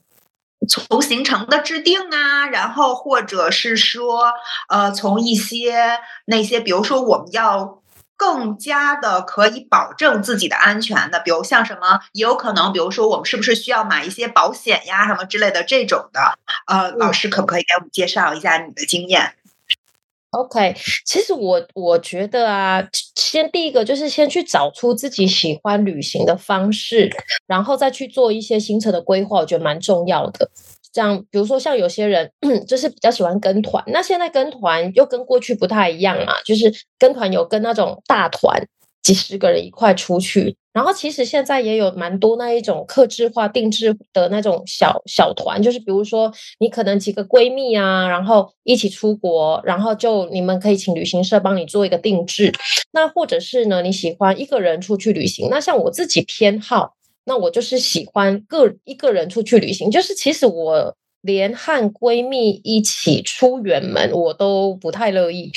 [0.68, 4.32] 从行程的制定啊，然后或者是说，
[4.70, 7.82] 呃，从一些那些，比如说我们要
[8.16, 19.36] 更加的可以保证自己的安全的，比如像什么，也有可能，比如说我们是不是需要买一些保险呀，什么之类的这种的，呃，老师可不可以给我们介绍一下你的经验
[20.38, 27.10] ？OK，其实我我觉得啊，先第一个就是先去找出自己喜欢旅行的方式，
[27.48, 30.50] 然后再去做一些行程的规划，我觉得蛮重要的。
[30.94, 32.32] 这样比如说像有些人
[32.68, 38.68] 就是比较喜欢跟团，那现在跟团又跟过去不太一样嘛，就是跟团有跟那种大团。
[39.04, 52.54] 几十个人一块出去，然后其实现在也有蛮多那一种克制化、定制的那种小小团，就是比如说你可能几个闺蜜啊，然后一起出国，然后就你们可以请旅行社帮你做一个定制。
[52.92, 55.50] 那或者是呢，你喜欢一个人出去旅行？
[55.50, 56.94] 那像我自己偏好，
[57.26, 59.90] 那我就是喜欢个一个人出去旅行。
[59.90, 65.52] 就是其实我连和闺蜜一起出远门，我都不太乐意。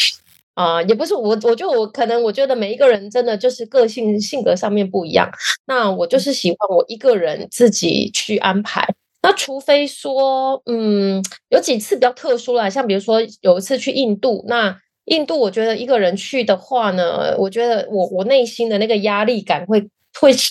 [0.55, 5.31] 啊，也不是我，我就我可能我觉得每一个人真的就是个性性格上面不一样。
[5.67, 8.87] 那我就是喜欢我一个人自己去安排。
[9.23, 19.89] 那除非说，嗯，有几次比较特殊啦，像比如说有一次去印度，那印度我觉得一个人去的话呢，我觉得我我内心的那个压力感会
[20.21, 20.33] 会。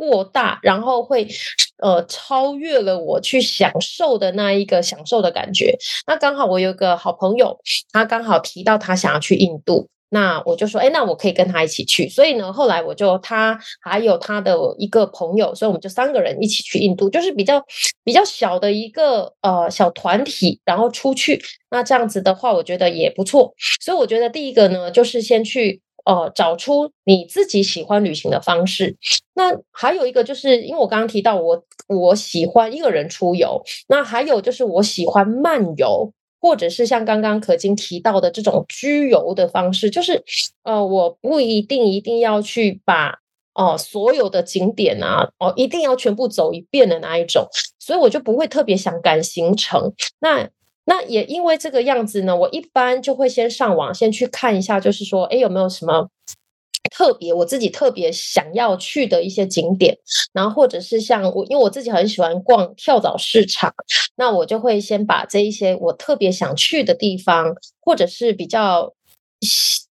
[0.00, 1.28] 过大，然后会
[1.80, 5.76] 呃超越了我去享受的那一个享受的感觉。
[6.06, 7.58] 那刚好我有个好朋友，
[7.92, 12.08] 他刚好提到他想要去印度，那我就说，哎，那我可以跟他一起去。
[12.08, 17.64] 所以呢，后来我就他还有他的一个朋友，所以我们就三个人一起去印度，就是比较
[18.04, 21.42] 比较小的一个呃小团体，然后出去。
[21.70, 23.54] 那这样子的话，我觉得也不错。
[23.80, 25.80] 所以我觉得第一个呢，就是先去。
[26.04, 28.96] 呃，找出你自己喜欢旅行的方式。
[29.34, 33.62] 那还有一个就是，因为我刚刚提到我我喜欢一个人出游。
[33.88, 39.90] 那还有就是我喜欢漫游，或者是像刚刚可金提到的这种居游的方式。
[39.90, 40.22] 就是
[40.62, 43.18] 呃，我不一定一定要去把
[43.54, 47.46] 哦所有的景点啊哦一定要全部走一遍的那一种，
[47.78, 49.92] 所以我就不会特别想赶行程。
[50.20, 50.48] 那
[50.84, 56.08] 那也因为这个样子呢，我一般就会先上网，先去看一下，就是说，哎，有没有什么
[56.90, 59.98] 特别我自己特别想要去的一些景点，
[60.32, 63.72] 然后或者是像我，因为我自己很喜欢逛跳蚤市场，
[64.16, 68.92] 那我就会先把这一些我特别想去的地方，或者是比较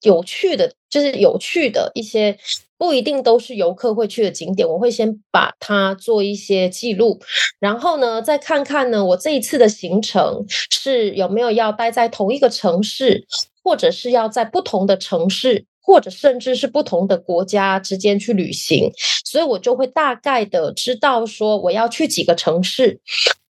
[0.03, 2.39] 有趣的，就是有趣的一些。
[2.79, 7.19] 不一定都是游客会去的景点，我会先把它做一些记录，
[7.59, 13.27] 然后呢，再看看呢，我这一次的行程是有没有要待在同一个城市，
[13.65, 18.91] 或者是要在不同的城市，或者甚至是不同的国家之间去旅行，
[19.25, 23.01] 所以我就会大概的知道说我要去几个城市，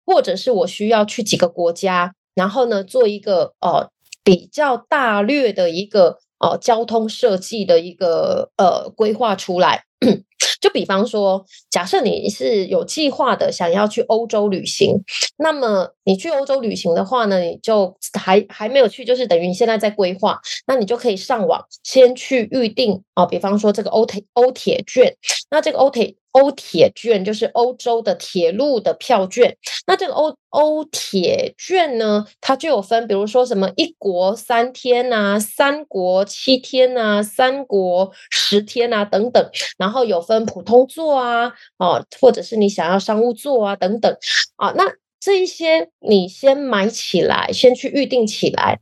[0.05, 3.89] 或者是我需要去几个国家，然后呢，做一个呃
[4.23, 6.19] 比较大略的一个。
[6.45, 9.85] 哦，交通设计的一个呃规划出来，
[10.61, 15.03] 就比方说，假设你是有计划的想要去欧洲旅行，
[15.39, 23.25] 那么你去欧洲旅行的话呢，你就还还没有去，就是等于你现在在规划，那你就可以上网先去预定啊。
[23.25, 25.17] 比方说这个欧铁欧铁券，
[25.51, 29.57] 那这个欧铁欧铁券，就是欧洲的铁路的票券。
[29.87, 39.51] 那这个欧欧铁券呢，它就有分，比如说什么一国三天啊，三国七天啊，三国十天啊等等。
[39.79, 44.17] 然后有分普通座啊，哦，或者是你想要商务座啊等等
[44.57, 44.73] 啊。
[44.77, 44.85] 那
[45.21, 48.81] 这一些你先买起来，先去预定起来。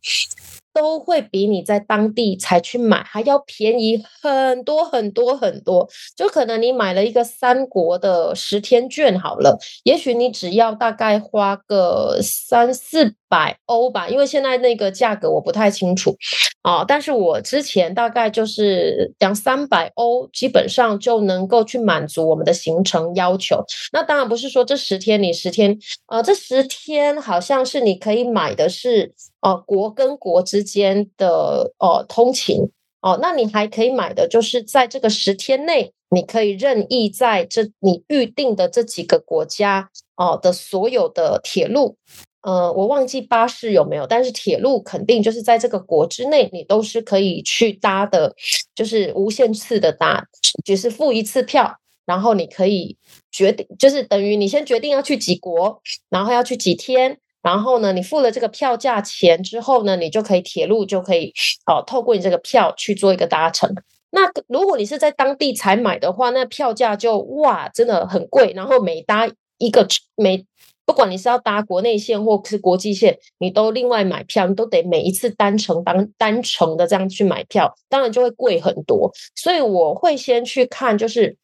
[0.75, 5.89] 都会比你在当地才去买还要便宜很多很多很多。
[6.17, 16.17] 就可能你买了一个三国的十天券好了，也许你只要大概花个三四百欧吧，因为现在那个价格我不太清楚
[16.63, 16.85] 啊。
[16.87, 23.65] 但是我之前大概就是两三百欧，基本上就能够去满足我们的行程要求。
[23.93, 29.13] 那当然不是说这十天你十天，呃，这十天好像是你可以买的是。
[29.43, 32.71] 哦，国跟国之间的哦通勤
[33.01, 41.97] 哦，那你还可以买的就是在这个十天内，你可以任意在这你预定的这几个国家哦的所有的铁路，
[42.43, 48.33] 呃，我忘记巴士有没有，但是铁路肯定就是在这个国之内，你都是可以去搭的，
[48.77, 50.25] 就是无限次的搭，
[50.65, 52.97] 只是付一次票，然后你可以
[53.33, 57.19] 决定，就是等于你先决定要去几国，然后要去几天。
[57.43, 61.35] 然后呢，你付了这个票价钱之后呢，你就可以铁路就可以
[61.67, 63.75] 哦，透过你这个票去做一个搭乘。
[64.11, 68.53] 那如果你是在当地才买的话，那票价就哇，真的很贵。
[68.55, 69.29] 然后每搭
[69.59, 70.45] 一个每，
[70.85, 79.11] 不管你是要搭国内线或是国际线，你都另外买票，你都得每一次单程单单程的这样去买票，当然就会贵很多。
[79.35, 81.37] 所以我会先去看，就是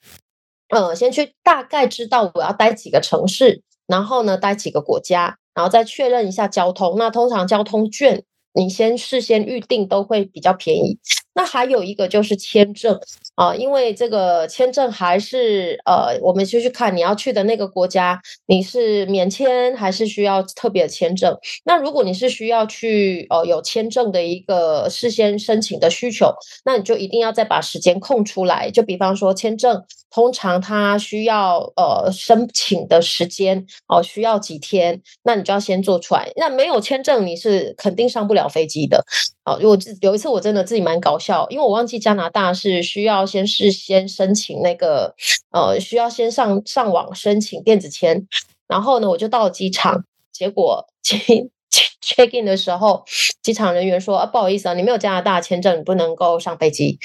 [0.68, 5.38] 呃，先去大概知道我要待几个城市，然后呢，待几个国家。
[5.58, 8.22] 然后再确认一下交通，那通常交通券
[8.54, 11.00] 你先事先预定都会比较便宜。
[11.38, 12.98] 那还有一个就是签证
[13.36, 21.38] 啊，因为这个签证还是呃，我们就去看你要去的那个国家，你是免签还是需要特别的签证？
[21.64, 26.34] 那如果你是需要去呃有签证的一个事先申请的需求，
[26.64, 28.68] 那你就一定要再把时间空出来。
[28.72, 36.28] 就比方说签证，通常它需要呃申请的时间哦，需要几天，那你就要先做出来。
[36.34, 39.04] 那没有签证，你是肯定上不了飞机的。
[39.44, 45.14] 哦，我有一次我真的自己蛮搞笑，因为我忘记加拿大是需要先事先申请那个，
[45.50, 48.26] 呃，需要先上上网申请电子签，
[48.66, 51.48] 然后呢，我就到了机场，结果 check
[52.02, 53.04] check in 的时候，
[53.42, 56.98] 机场人员说啊，不好意思啊，你没有加拿大签证，你不能够上飞机。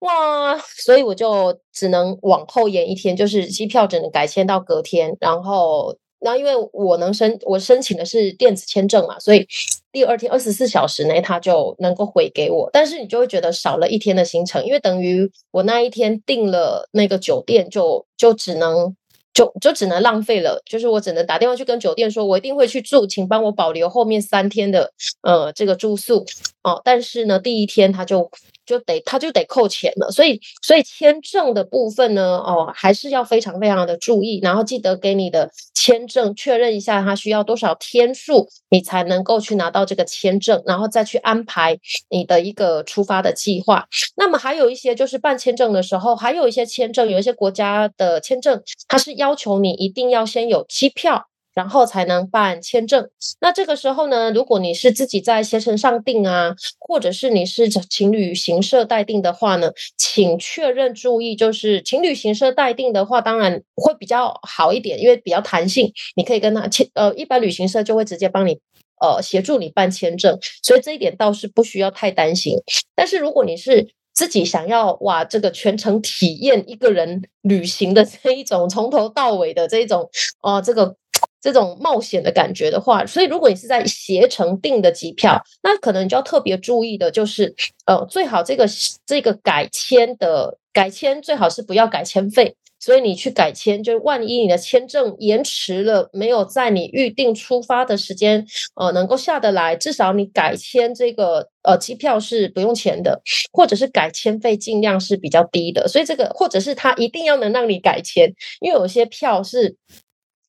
[0.00, 5.96] 哇，所以我就只能往后延一天，就是机票只能改签到隔天，然后。
[6.24, 9.44] 那因为我能申，我申请的是电子签证嘛，所以
[9.92, 12.70] 第二天二十四小时内他就能够回给我。
[12.72, 18.96] 但是你就会觉得少了一天的行程，因为等于我那一天订了那个酒店，就就只能
[19.34, 20.60] 就就只能浪费了。
[20.64, 26.24] 就是我只能打电话去跟酒店说，我一定会去住，请帮我保留后面三天的呃这个住宿
[26.62, 26.80] 哦。
[26.84, 28.30] 但是呢，第一天他就。
[28.64, 43.86] 就得他就得扣钱了，所以所以签证的部分呢，哦，还是要非常非常的注意，然后记得给你的签证确认一下，他需要多少天数，你才能够去拿到这个签证，然后再去安排你的一个出发的计划。
[44.16, 51.26] 那么还有一些就是办签证的时候，还有一些签证，有一些国家的签证，它是要求你一定要先有机票。
[51.54, 53.08] 然后才能办签证。
[53.40, 66.88] 那这个时候呢，如果你是自己在携程上订啊，或者是你是请旅行社代订的话呢，请确认注意，就是请旅行社代订的话，当然会比较好一点，因为比较弹性，你可以跟他签。
[66.94, 68.58] 呃，一般旅行社就会直接帮你
[69.00, 72.56] 呃协助你办签证，所以这一点倒是不需要太担心。
[72.94, 80.08] 但是如果你是自己想要哇，这个全程体验一个人旅行的这一种从头到尾的这一种
[80.40, 80.96] 哦，这个。
[81.42, 87.52] 这种冒险的感觉的话，所以如果你是在携程订的机票，那可能你就要特别注意的就是，
[87.84, 88.64] 呃，最好这个
[89.04, 92.54] 这个改签的改签最好是不要改签费。
[92.78, 103.22] 所以你去改签，就万一你的签证延迟了，没有在你预定出发的时间，呃，能够下得来，至少你改签这个呃机票是不用钱的，
[103.52, 105.86] 或者是改签费尽量是比较低的。
[105.86, 109.76] 所以这个或者是他一定要能让你改签，因为有些票是。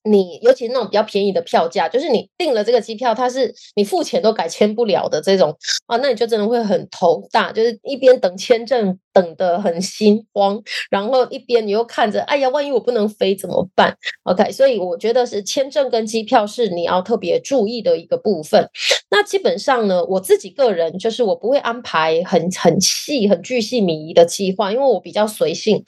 [0.04, 5.56] 你尤其那种比较便宜的票价，就是你订了这个机票，它是你付钱都改签不了的这种
[5.88, 18.70] 啊，那你就真的会很头大，就是一边等签证等的很心慌，然后一边你又看着，哎呀，万一我不能飞怎么办？OK，所以我觉得是签证跟机票是你要特别注意的一个部分。
[19.10, 25.84] 那基本上呢，我自己个人就是我不会安排很很细、很巨细靡遗的计划，因为我比较随性。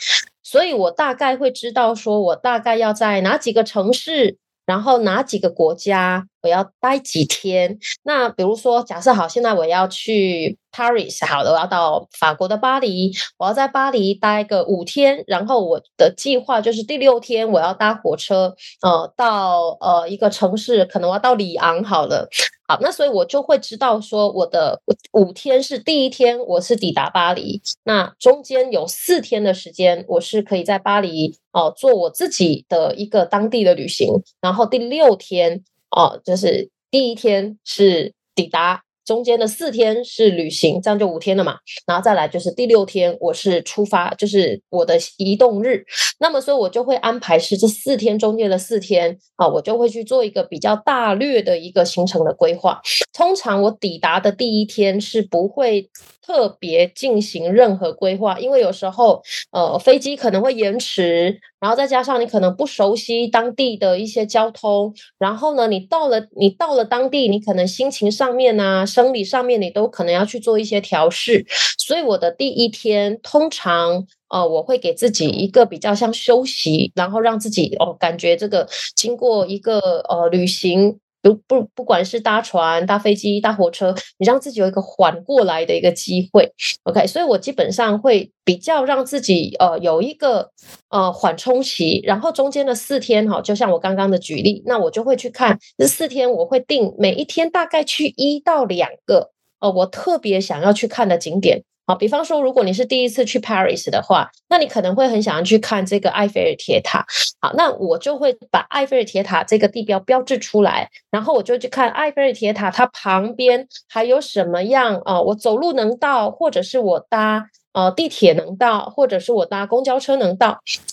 [0.45, 4.37] 所以我大概会知道说，我大概要在哪几个城市。
[4.67, 7.77] 然后哪几个国家我要待几天？
[8.01, 15.23] 那比如说，假设好，现在我要去 Paris，好的，我要到法国的巴黎，我要在巴黎待个五天。
[15.27, 22.27] 然后我的计划就是第六天我要搭火车，呃，到呃一个城市，可能我要到里昂，好了，
[22.67, 24.81] 好，那所以我就会知道说，我的
[25.13, 31.37] 五天是第一天我是抵达巴黎，那中间有四天的时间我是可以在巴黎。
[31.51, 34.09] 哦，做我自己的一个当地的旅行，
[34.41, 41.57] 然后第六天哦，就是第一天是抵达，中间的四天是旅行，这样就五天了嘛。
[41.85, 45.85] 然后再来就是第六天，我是出发，就是我的移动日。
[46.19, 52.81] 那么，所以我就会安排是这四天中间的四天啊，我就会去做一个比较大略的一个行程的规划。
[53.13, 55.89] 通常我抵达的第一天是不会。
[56.25, 71.43] 特别进行任何规划，因为有时候，呃，飞机可能会延迟，然后再加上你可能不熟悉当地的一些交通，然后呢，你到了你到了当地，你可能心情上面啊、生理上面，你都可能要去做一些调试。
[71.79, 80.99] 所以我的第一天，通常，呃，我会给自己一个比较像休息，然后让自己哦，感觉这个经过一个呃旅行。
[81.29, 86.51] 不不，不管是搭船、搭飞机、搭火车，你让自己有一个缓过来的一个机会
[86.83, 87.07] ，OK。
[87.07, 90.51] 所以我基本上会比较让自己呃有一个
[90.89, 101.63] 呃缓冲期，然后中间的四天哈，就像我刚刚的举例，那我就会去看这四天，我会定每一天大概去一到两个呃我特别想要去看的景点。
[101.87, 107.05] 好，比方说，如果你是第一次去 Paris 的话，那你可能会很想要去看这个埃菲尔铁塔。
[107.39, 115.21] 好，那我就会把埃菲尔铁塔这个地标标志出来，然后我就去看埃菲尔铁塔它旁边还有什么样啊？
[115.21, 117.49] 我走路能到，或者是我搭。
[117.75, 120.51] 呃，地铁能到，或者是我搭公交车能到。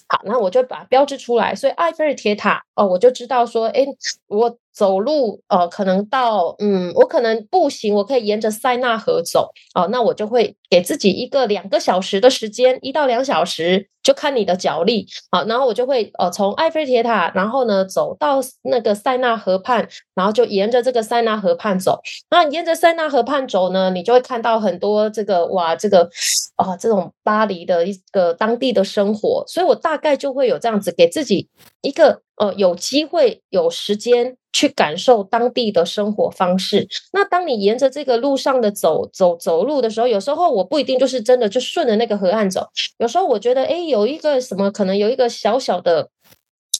[0.08, 1.54] 好，那我就把标志出来。
[1.54, 3.86] 所以埃菲尔铁塔，哦，我就知道说，哎，
[4.26, 9.52] 我走路，呃，可能到，嗯，我可能步行，我可以沿着塞纳河走。
[9.76, 15.06] 哦，那我就会给自己一个两个小时的时间，一到两小时，就看你的脚力。
[15.30, 22.00] 好，然后我就会，呃，从埃菲尔铁塔，然后呢，走到那个塞纳河畔，然后就沿着这个塞纳河畔走。
[22.30, 26.08] 那沿着塞纳河畔走呢，你就会看到很多这个，哇，这个，
[26.56, 26.74] 哦。
[26.80, 31.50] 这种巴黎的一个当地的生活，所以我大概就会有这样子给自己
[31.82, 36.88] 一个呃有机会有时间去感受当地的生活方式。
[37.12, 46.08] 那当你沿着这个路上的走走走路的时候，有时候我我不一定就是真的就顺着那个河岸走，有时候我觉得哎有一个什么可能有一个小小的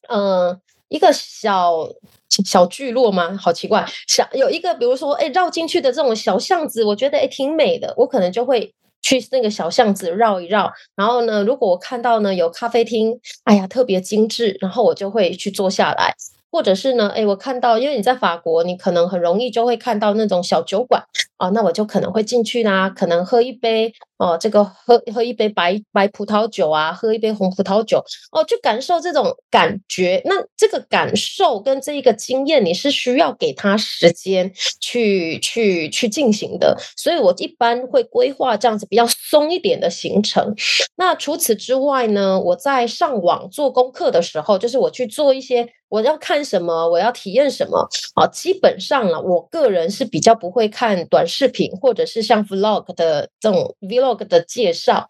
[0.08, 1.88] 嗯一个小
[2.28, 3.36] 小聚落吗？
[3.36, 8.72] 好奇怪，小有一个比如说哎绕进去的这种小巷子，我觉得哎挺美的，我可能就会。
[9.04, 16.14] 去那个小巷子绕一绕，然后呢，如果我看到呢有咖啡厅，哎呀特别精致，然后我就会去坐下来，
[16.52, 21.02] 或者是呢，哎我看到，因为你在法国，你可能很容易就会看到那种小酒馆
[21.38, 23.94] 啊，那我就可能会进去啦，可能喝一杯。
[24.22, 27.98] 哦，这个喝喝一杯白白葡萄酒啊，喝一杯红葡萄酒
[28.30, 30.22] 哦，就感受这种感觉。
[30.26, 36.78] 那这个感受跟这一个经验，你是需要给他时间去去去进行的。
[36.96, 40.54] 所以我一般会规划这样子比较松一点的行程。
[40.94, 48.24] 那除此之外呢，我在上网做功课的时候，就是我去做一些我要看什么，我要体验什么啊。
[48.28, 54.11] 基本上呢，我个人是比较不会看短视频，或者是像 vlog 的这种 vlog。
[54.14, 55.06] 的介绍，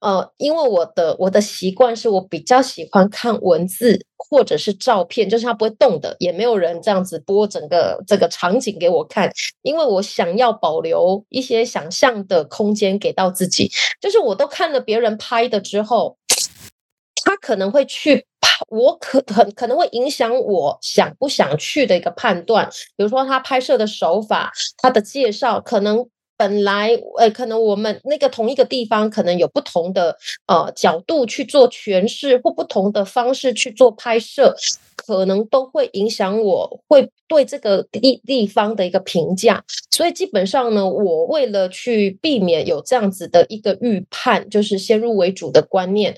[0.00, 9.32] 呃，因为我的我的习惯是我比较喜欢看文字或者是照片，就是它不会动的，也没有人这样子播整个这个场景给我看，
[9.62, 13.70] 因为我想要保留一些想象的空间给到自己。
[14.00, 16.16] 就是我都看了别人拍的之后，
[17.24, 18.24] 他可能会去
[18.68, 22.68] 我可很可能会影响我想不想去的一个判断。
[22.96, 26.08] 比如说他拍摄的手法，他的介绍可能。
[26.38, 30.16] 本来，呃，可能我们那个同一个地方，可能有不同的
[30.46, 34.54] 呃角度去做诠释，或不同的方式去做拍摄，
[34.94, 39.64] 可能都会影响我会对这个地地方的一个评价。
[39.90, 46.16] 所以基本上呢，我为了去避免有这样子的一个预判，就是先入为主的观念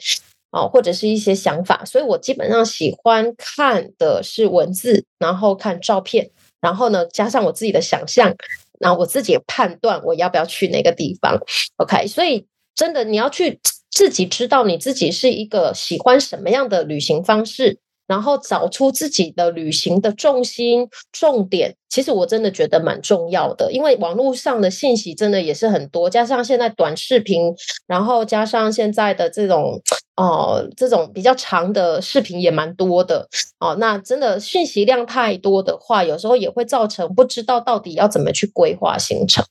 [0.50, 8.36] 啊，或者是一些想法，所以我基本上喜欢看的是文字，然后看照片，然后呢加上我自己的想象。
[8.80, 11.38] 那我自己判断我要不要去哪个地方
[11.76, 12.06] ，OK？
[12.06, 13.60] 所以真的你要去
[13.90, 17.78] 自己知道你自己是一个喜欢什么样的旅行方式，
[18.10, 21.76] 然后找出自己的旅行的重心重点。
[21.88, 27.54] 其实我真的觉得蛮重要的，因为网络上的信息真的也是很多，加上现在短视频，
[27.86, 29.80] 然后加上现在的这种
[30.16, 33.28] 哦，这种比较长的视频也蛮多的
[33.60, 33.76] 哦。
[33.78, 39.44] 那真的信息量太多的话，有时候也会造成不知道到底要怎么去规划行程。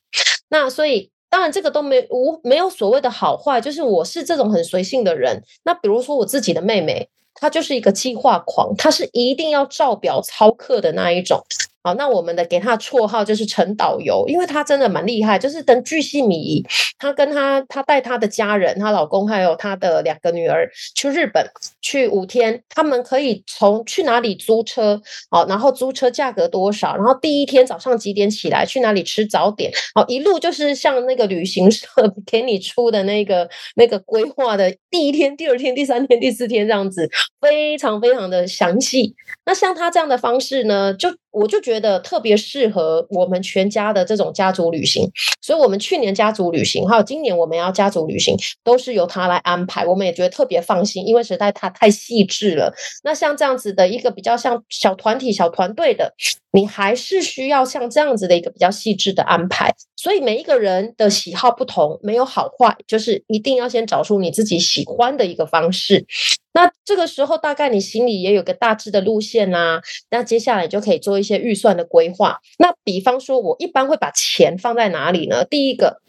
[0.49, 1.09] 那所以。
[1.31, 5.43] 当然，这个都没无没有所谓的好坏，就是我是这种很随性的人。
[5.63, 11.43] 那比如说我自己的妹妹，他就是一个计划狂，他是一定要照表操课的那一种。
[11.81, 16.65] 好，那我们的给他的绰号就是陈导游，因为他真的蛮厉害，就是等巨细靡遗。
[16.97, 21.49] 他跟他他带他的家人，她老公还有他的两个女儿去日本
[21.81, 31.87] 去五天，他们可以从去哪里租车，好，然后租车价格多少，然后第一天早上几点起来去哪里吃早点，好，一路就是像那个旅行社
[32.29, 37.09] 给你出的那个那个规划的第一天、第二天、第三天、第四天这样子，
[37.39, 39.15] 非常非常的详细。
[39.45, 41.09] 那像他这样的方式呢，就。
[41.31, 45.09] 我就觉得特别适合我们全家的这种家族旅行，
[45.41, 49.85] 所以我们去年家族旅行，还有今年我们要家族旅行，都是由他来安排。
[49.85, 52.73] 我们也觉得特别放心，因为实在他太细致了。
[53.03, 56.13] 那像这样子的一个比较像小团体、小团队的，
[56.51, 59.73] 你还是需要像这样子的一个比较细致的安排。
[59.95, 66.05] 所以每一个人的喜好不同，没有好坏，就是一定要先找出你自己喜欢的一个方式。
[66.53, 69.81] 那这个时候，大概你心里也有个大致的路线啦。
[70.09, 72.39] 那接下来就可以做一些预算的规划。
[72.57, 75.45] 那比方说，我一般会把钱放在哪里呢？
[75.45, 76.01] 第一个，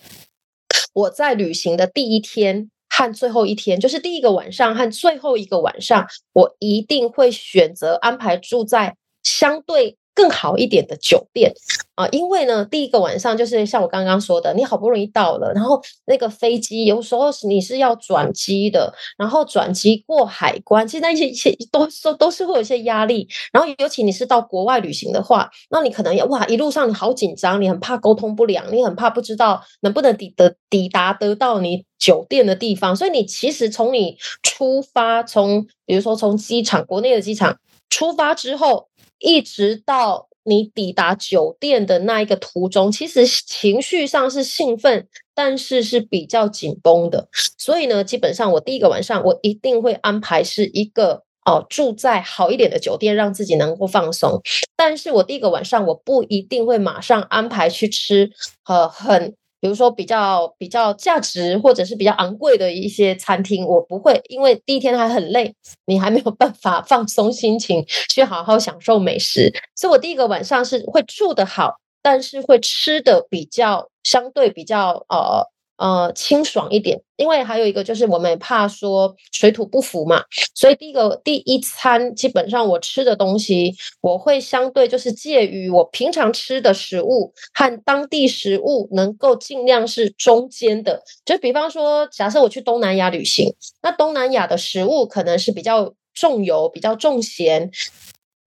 [0.92, 9.96] 我在旅行的第一天和最后一天，就是第一个晚上和最后一个晚上，我一定会选择安排住在相对。
[10.12, 11.54] 更好一点的酒店
[12.00, 23.28] 啊，因为呢，第一个晚上就是像我刚刚说的，你好不容易到了，然后那个飞机有时候你是要转机的，然后转机过海关，其实那些一些都都都是会有一些压力。
[23.52, 32.96] 然后尤其你是到国外旅行的话，那你可能哇，一路上你好紧张，你很怕沟通不良，你很怕不知道能不能抵得抵达得到你酒店的地方。
[32.96, 37.58] 所以你其实从你出发，从比如说从机场国内的机场
[37.90, 38.88] 出发之后。
[39.22, 47.28] 一直到你抵达酒店的那一个途中，其实情绪上是兴奋，但是是比较紧绷的。
[47.58, 54.40] 所以呢，基本上我第一个晚上我一定会安排是一个哦住在好一点的酒店，让自己能够放松。
[54.76, 58.30] 但是我第一个晚上我不一定会马上安排去吃
[58.64, 59.34] 呃很。
[59.60, 65.54] 比如说比较比较价值或者是比较昂贵的一些餐厅，我不会，因为第一天还很累，
[65.86, 75.46] 你还没有办法 放松心情去好好享受美食，所以我第一个晚上是会住得好，但是会吃的比较相对比较呃。
[75.80, 80.22] 呃，清爽一点，因为还有一个就是我们怕说水土不服嘛，
[80.54, 91.02] 所以第一个第一餐基本上我吃的东西，我会相对就是介于我平常吃的食物和当地食物能够尽量是中间的。
[91.24, 97.70] 就比方说，假设我去东南亚旅行，那东南亚的食物可能是比较重油、比较重咸，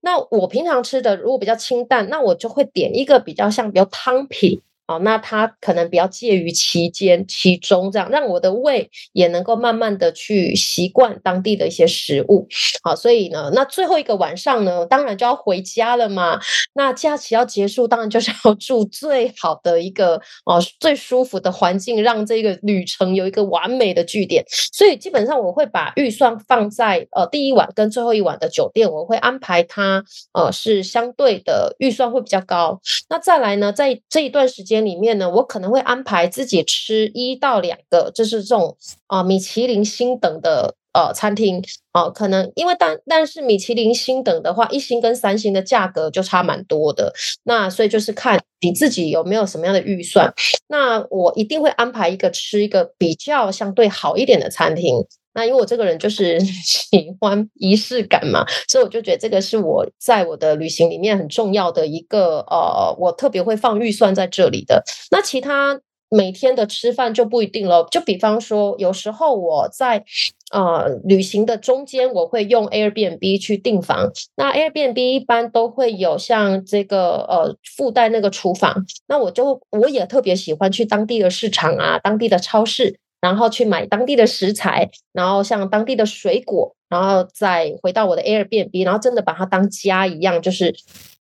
[0.02, 4.62] 那我平常吃的如果比较清淡，那我就会点一个比较像比较汤品。
[4.86, 12.46] 哦，那它可能比较介于其间、其中这样，让我的胃也能够慢慢的去习惯当地的一些食物。
[12.82, 16.38] 好，所以呢，那最后一个晚上呢，当然就要回家了嘛。
[16.74, 24.44] 那假期要结束，当然就是要住最好的一个哦，最舒服的环境，让这个旅程有一个完美的据点。
[24.50, 30.04] 所以基本上我会把预算放在呃第一晚跟最后一晚的酒店，我会安排它
[30.34, 32.78] 呃是相对的预算会比较高。
[33.08, 34.73] 那再来呢，在这一段时间。
[34.80, 38.76] 里面呢，我可能会安排自己吃一到两个，就是这种
[39.08, 41.62] 啊米其林星等的呃餐厅
[41.92, 47.12] 哦，可能因为但但是米其林星等的话，一星跟三星的价格就差蛮多的，
[47.44, 50.32] 那所以就是看你自己有没有什么样的预算，
[50.68, 55.04] 那我一定会安排一个吃一个比较相对好一点的餐厅。
[55.34, 64.82] 那因为我这个人就是 喜欢仪式感嘛，所以我就觉得这个是我在我的旅行里面很重要的一个呃，我特别会放预算在这里的。
[65.10, 65.80] 那其他
[66.10, 70.04] 每天的吃饭就不一定了，就比方说有时候我在
[70.52, 74.12] 呃旅行的中间，我会用 Airbnb 去订房。
[74.36, 83.00] 那 Airbnb 一般都会有像这个呃附带那个厨房，那我就我也特别喜欢去当地的市场啊，当地的超市。
[83.24, 90.74] 然后去买当地的食材，然后像当地的水果，然后再回到我的 Airbnb，然后真的把它当家一样，就是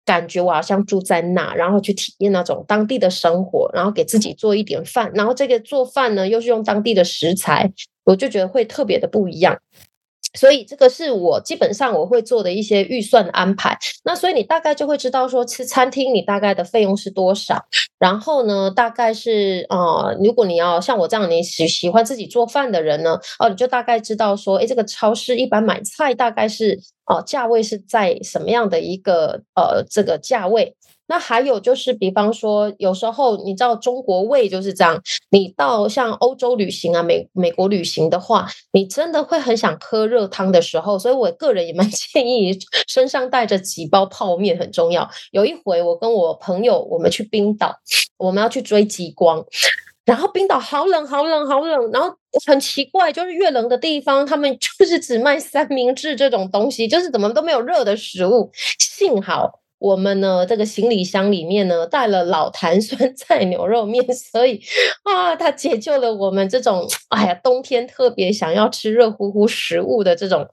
[0.06, 7.72] 感觉我好像住在那，然后去体验那种当地的生活，然后给自己做一点饭，然后这个做饭呢又是用当地的食材，
[8.04, 9.58] 我就觉得会特别的不一样。
[10.34, 13.78] 所以这个是我基本上我会做的一些预算安排。
[14.04, 17.66] 那所以你大概就会知道说吃餐厅你大概的费用是多少。
[18.00, 30.76] 然后呢，大概是呃，如果你要像我这样你喜喜欢自己做饭的人呢，哦，你就大概知道说，哎，这个超市一般买菜大概是哦价位是在什么样的一个呃这个价位。
[31.08, 35.02] 那还有就是，比方说，有时候你知道中国胃就是这样。
[35.30, 45.10] 你到像欧洲旅行啊、美美国旅行的话，你真的会很想喝热汤的时候，所以我个人也蛮 建议身上带着几包泡面很重要。
[45.32, 47.74] 有一回我跟我朋友我们去冰岛，
[48.18, 49.46] 我们要去追极光，
[50.06, 52.14] 然后冰岛好冷好冷好冷，然后
[52.46, 58.52] 很奇怪，就是越冷的地方，他们 就是只卖三明治这种东西，就是怎么都没有热的食物。
[58.78, 59.62] 幸好。
[59.80, 64.62] 我们呢，这个行李箱里面呢带了老坛酸菜牛肉面， 所以
[65.04, 70.48] 啊，它解救了我们这种哎呀冬天特别想要吃热乎乎食物的这种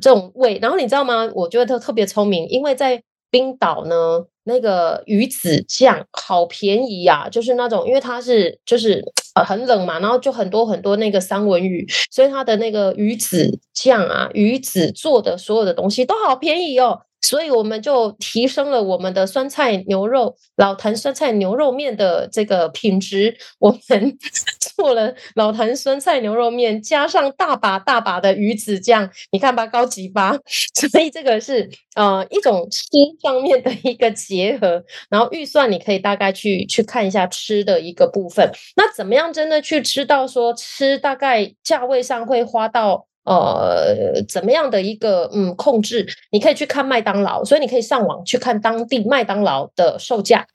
[0.00, 0.58] 这种胃。
[0.62, 1.30] 然后你知道吗？
[1.34, 9.04] 我觉得它特别聪明，因为在冰岛呢，那个鱼子酱好便宜呀，就是那种因为它是就是
[9.46, 17.00] 很冷嘛，然后就很多很多那个三文鱼，所以它的那个鱼子酱啊，鱼子做的所有的东西都好便宜哦。
[17.24, 23.34] 所以我们就提升了我们的酸菜牛肉老坛酸菜牛肉面的这个品质。
[23.58, 24.18] 我们
[24.76, 30.36] 做了老坛酸菜牛肉面，加上大把大把的鱼子酱，你看吧，高级吧？
[30.90, 32.82] 所以这个是呃一种吃
[33.22, 34.84] 上面的一个结合。
[35.08, 38.50] 然后预算你可以大概去去看一下吃的一个部分。
[38.76, 43.06] 那怎么样真的去吃到说吃大概价位上会花到？
[43.24, 46.06] 呃，怎么样的一个嗯控制？
[46.30, 50.46] 你可以去看麦当劳，所以你可以上网去看当地麦当劳的售价。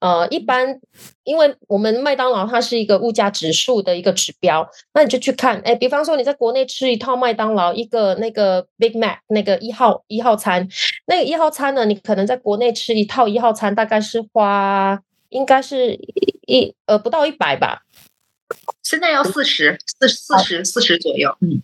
[0.00, 0.78] 呃，一般
[1.24, 10.68] 因为我们麦当劳它是一个物价指数的一个指标，那你就去看，哎，比方说你在国内吃一套麦当劳一个那个 Big Mac 那个一号一号餐，
[11.06, 15.00] 那个一号餐呢，你可能在国内吃一套一号餐大概是花
[15.30, 15.98] 应该是
[16.46, 17.82] 一呃不到一百吧。
[18.82, 21.62] 现在要四十四四十四十左右，嗯，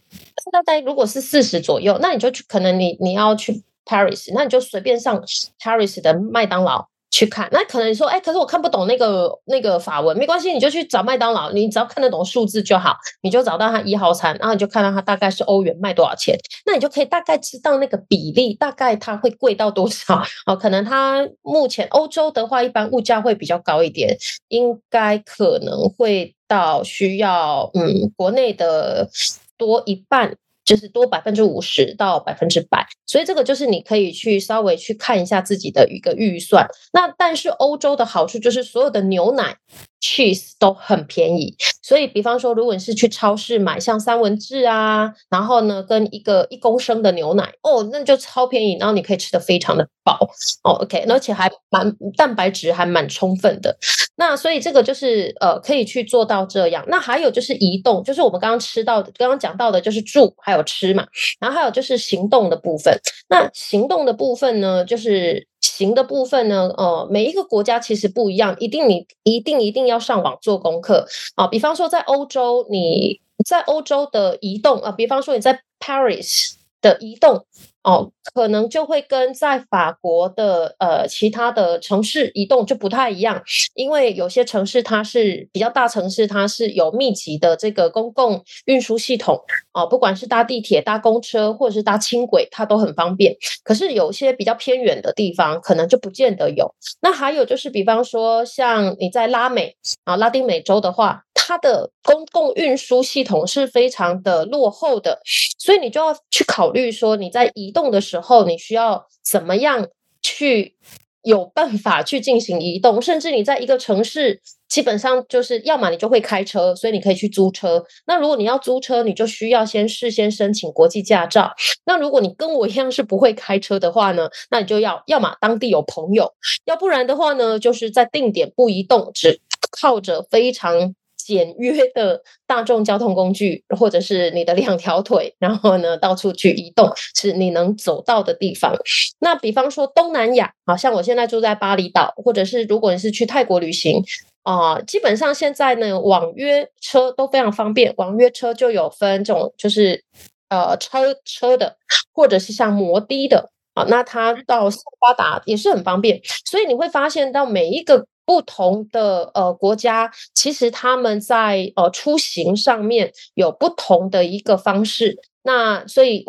[0.53, 5.22] 大概如果是四十左右，那你就去，可能你你要去 Paris，那你就随便上
[5.61, 6.89] Paris 的麦当劳。
[7.11, 20.57] 去看，那可能你说，哎，可是我看不懂那个那个法文，没关系，你就去找麦当劳，你只要看得懂数字就好，你就找到它一号餐，然后你就看到它大概是欧元卖多少钱，那你就可以大概知道那个比例，大概它会贵到多少 哦。
[20.57, 24.18] 可能它目前欧洲的话，一般物价会比较高一点，
[24.49, 29.09] 应该可能会到需要嗯国内的
[29.57, 30.36] 多一半。
[30.64, 36.66] 就是多百分之五十到百分之百，所以这个就是你可以去稍微去看一下自己的一个预算。
[36.94, 39.59] 那但是欧洲的好处就是所有的牛奶。
[40.05, 50.18] Cheese 都很便宜，所以比方说，如果你是去超市买像三文治啊，然后呢，跟一个一公升的牛奶，哦，那就超便宜，然后你可以吃的非常的饱，
[50.62, 53.74] 哦，OK，而且还蛮蛋白质还蛮充分的。
[54.16, 56.84] 那所以这个就是呃，可以去做到这样。
[56.88, 61.07] 那还有就是移动，就是我们刚刚吃到的，刚刚讲到的就是住还有吃嘛，
[61.40, 62.94] 然后还有就是行动的部分。
[63.30, 65.48] 那行动的部分呢，就是。
[65.77, 71.49] 行的部分呢，呃，每一个国家其实不一样，一定你一定一定要上网做功课啊。
[71.49, 76.55] 比方说在欧洲，你在欧洲的移动啊，比方说你在 Paris
[76.85, 77.47] 的移动。
[77.85, 83.43] 哦，可能就会跟在法国的呃其他的城市移动就不太一样，
[83.74, 89.39] 因为有些城市它是比较大城市，它是有密集的这个公共运输系统
[89.74, 93.37] 哦，不管是搭地铁、搭公车或者是搭轻轨，它都很方便。
[93.62, 96.74] 可是有些比较偏远的地方，可能就不见得有。
[97.03, 105.20] 那还有就是，比方说像你在拉美啊、拉丁美洲的话，它的公共运输系统是非常的落后的，
[105.59, 109.86] 所以你就要去考虑说你在移动的时候，你需要怎么样
[110.22, 110.74] 去
[111.22, 113.03] 有办法去进行移动？
[113.03, 114.40] 甚至你在一个城市，
[114.70, 117.84] 基本上就是要么你就会开车，所以你可以去租车。
[118.07, 121.53] 那如果你要租车，你就需要先事先申请国际驾照。
[121.84, 126.32] 那如果你跟我一样是不会开车的话呢，那你就要要么当地有朋友，
[126.64, 129.40] 要不然的话呢，就是在定点不移动，只
[129.70, 130.95] 靠着非常。
[131.25, 138.77] 简约的大众交通工具，或者是你的两条腿，然后呢到处去移动，是你能走到的地方。
[139.20, 144.03] 那比方说东南亚，好像我现在住在巴厘岛，或者是如果你是去泰国旅行
[144.43, 147.95] 啊，基本上现在呢网约车都非常方便。
[147.97, 150.05] 网约车就有分这种，就是
[150.51, 151.79] 呃车车的，
[152.12, 156.20] 或者是像摩的的啊，那它到斯巴达也是很方便。
[156.45, 158.07] 所以你会发现到每一个。
[158.25, 165.18] 不同的呃国家，其实他们在呃出行上面有不同的一个方式。
[165.43, 166.25] 那所以，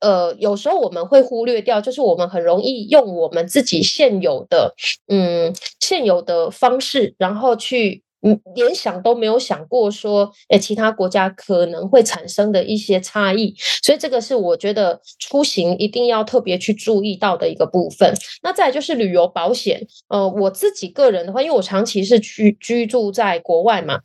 [0.00, 4.74] 呃，有时候我们会忽略掉，就是我们很容易用我们自己现有的，
[5.08, 8.02] 嗯，现有的方式，然后去。
[8.22, 18.14] 嗯，连想都没有想过说，诶，其他国家可能会产生的一些差异，所以这个是我觉得出行一定要特别去注意到的一个部分。
[18.42, 24.00] 那再就是旅游保险，呃，我自己个人的话，因为我长期是居居住在国外嘛。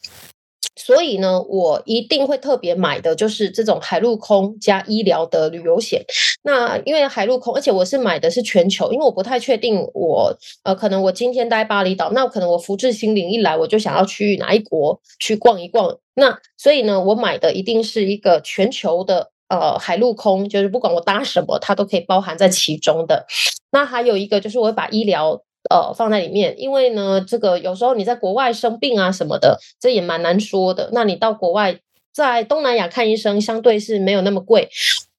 [0.75, 6.03] 所以呢，我一定会特别买的就是这种海陆空加医疗的旅游险。
[6.43, 15.97] 那因为海陆空，而且我是买的是全球，因为我不太确定我呃，可能我今天待巴厘岛，那可能我福至心灵一来，我就想要去哪一国去逛一逛。
[16.15, 23.25] 那所以呢，我买的一定是一个全球的呃海陆空，就是不管我搭什么，它都可以包含在其中的。
[23.71, 25.41] 那还有一个就是我会把医疗。
[25.69, 30.89] 呃，放在里面，因为呢，这个有时候你在国外生病啊什么的，这也蛮难说的。
[30.93, 31.79] 那你到国外，
[32.13, 34.69] 在东南亚看医生，相对是没有那么贵。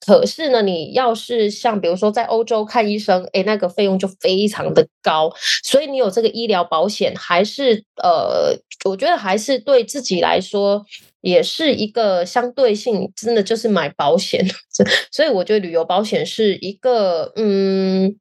[0.06, 5.32] 可是呢，你要是像比如说在欧洲看医生，诶，那个费用就非常的高。
[5.64, 8.56] 所以你有这个医疗保险，还是呃，
[8.88, 10.86] 我觉得还是对自己来说，
[11.22, 14.46] 也是一个相对性，真的就是买保险。
[15.10, 18.14] 所以我觉得旅游保险是一个，嗯，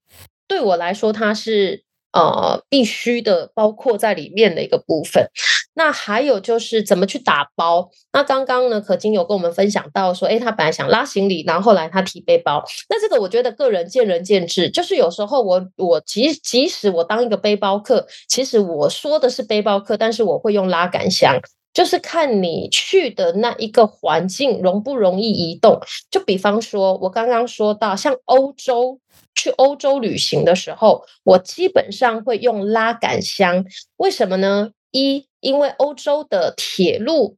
[0.48, 1.85] 对我来说，它是。
[2.16, 5.28] 呃，必须的，包括在里面的一个部分。
[5.74, 7.90] 那还有就是怎么去打包。
[8.14, 12.64] 那刚刚呢，可金有跟我们分享到说，诶，他本来想拉行李，然后后来他提背包。
[12.88, 14.70] 那这个我觉得个人见仁见智。
[14.70, 21.38] 就是有时候我我即即使我当一个背包客，其实我说的是背包客，但是我会用拉杆箱，
[21.74, 25.82] 就是看你去的那一个环境容不容易移动。
[26.10, 29.02] 就比方说，我刚刚说到像欧洲。
[29.36, 33.66] 去欧洲旅行的时候，我基本上会用拉杆箱。
[33.98, 34.72] 为什么呢？
[34.92, 37.36] 一，因为欧洲的铁路，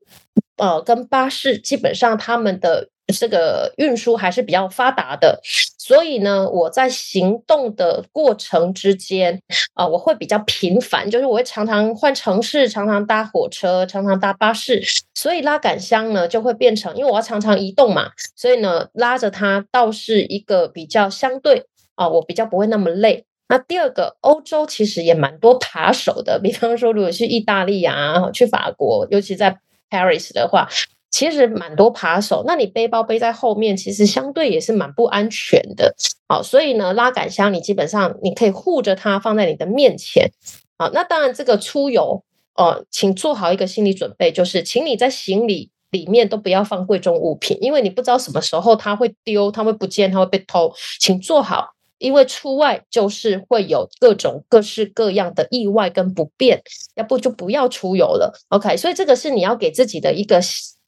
[0.57, 5.41] 呃，跟巴士基本上他们的这个运输还是比较发达的，
[5.79, 9.41] 所以呢，我在行动的过程之间，
[9.73, 14.83] 啊，我会比较频繁，就是我会常常换城市，常常搭火车，常常搭巴士，
[15.15, 21.65] 所以拉杆箱呢就会变成，因为我要常常移动嘛，所以呢，拉着它倒是一个比较相对。
[21.97, 23.25] 啊，我比较不会那么累。
[23.49, 29.57] 那第二个，欧洲其实也蛮多扒手的，比方说，如果去意大利啊，去法国，尤其在
[29.89, 30.69] Paris 的话，
[31.11, 32.43] 其实蛮多扒手。
[32.47, 35.93] 那你背包背在后面，其实相对也是蛮不安全的。
[36.27, 40.31] 好，所以呢，拉杆箱你基本上你可以护着它放在你的面前。
[40.77, 42.23] 好，那当然这个出游
[42.55, 45.71] 哦，请做好一个心理准备，就是请你在行李。
[45.89, 50.69] 里面都不要放贵重物品，因为你不知道什么时候它会丢，它会不见，它会被偷，
[50.99, 51.69] 请做好。
[51.99, 56.61] 因为出外就是会有各种各式各样的意外跟不便，
[56.95, 58.33] 要不就不要出游了。
[58.49, 60.39] OK，所以这个是你要给自己的一个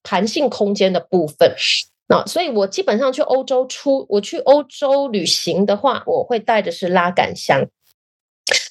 [0.04, 1.56] 弹性空间的部分。
[2.08, 7.68] 那所以我基本上去欧洲出，我去欧洲旅行的话，我会带的是拉杆箱。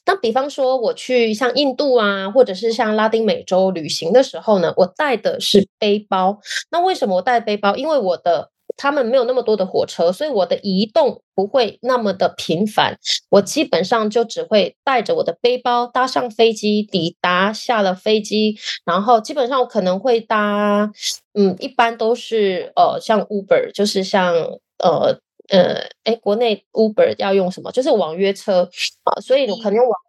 [0.07, 6.39] 那比方说我去像印度啊，或者是像拉丁美洲旅行的时候呢，我带的是背包。
[6.71, 7.77] 那为什么我带背包？
[7.77, 8.51] 因为我的。
[8.79, 12.97] 他们没有那么多的火车，所以我的移动不会那么的频繁。
[13.29, 18.57] 我基本上就只会带着我的背包搭上飞机，抵达下了飞机，
[18.87, 20.91] 然后基本上我可能会搭，
[21.35, 24.33] 嗯，一般都是呃像 Uber，就是像
[24.79, 25.19] 呃
[25.49, 27.73] 呃，哎，国内 Uber 要用什么？
[27.73, 28.71] 就是网约车
[29.03, 30.01] 啊，所以我可能网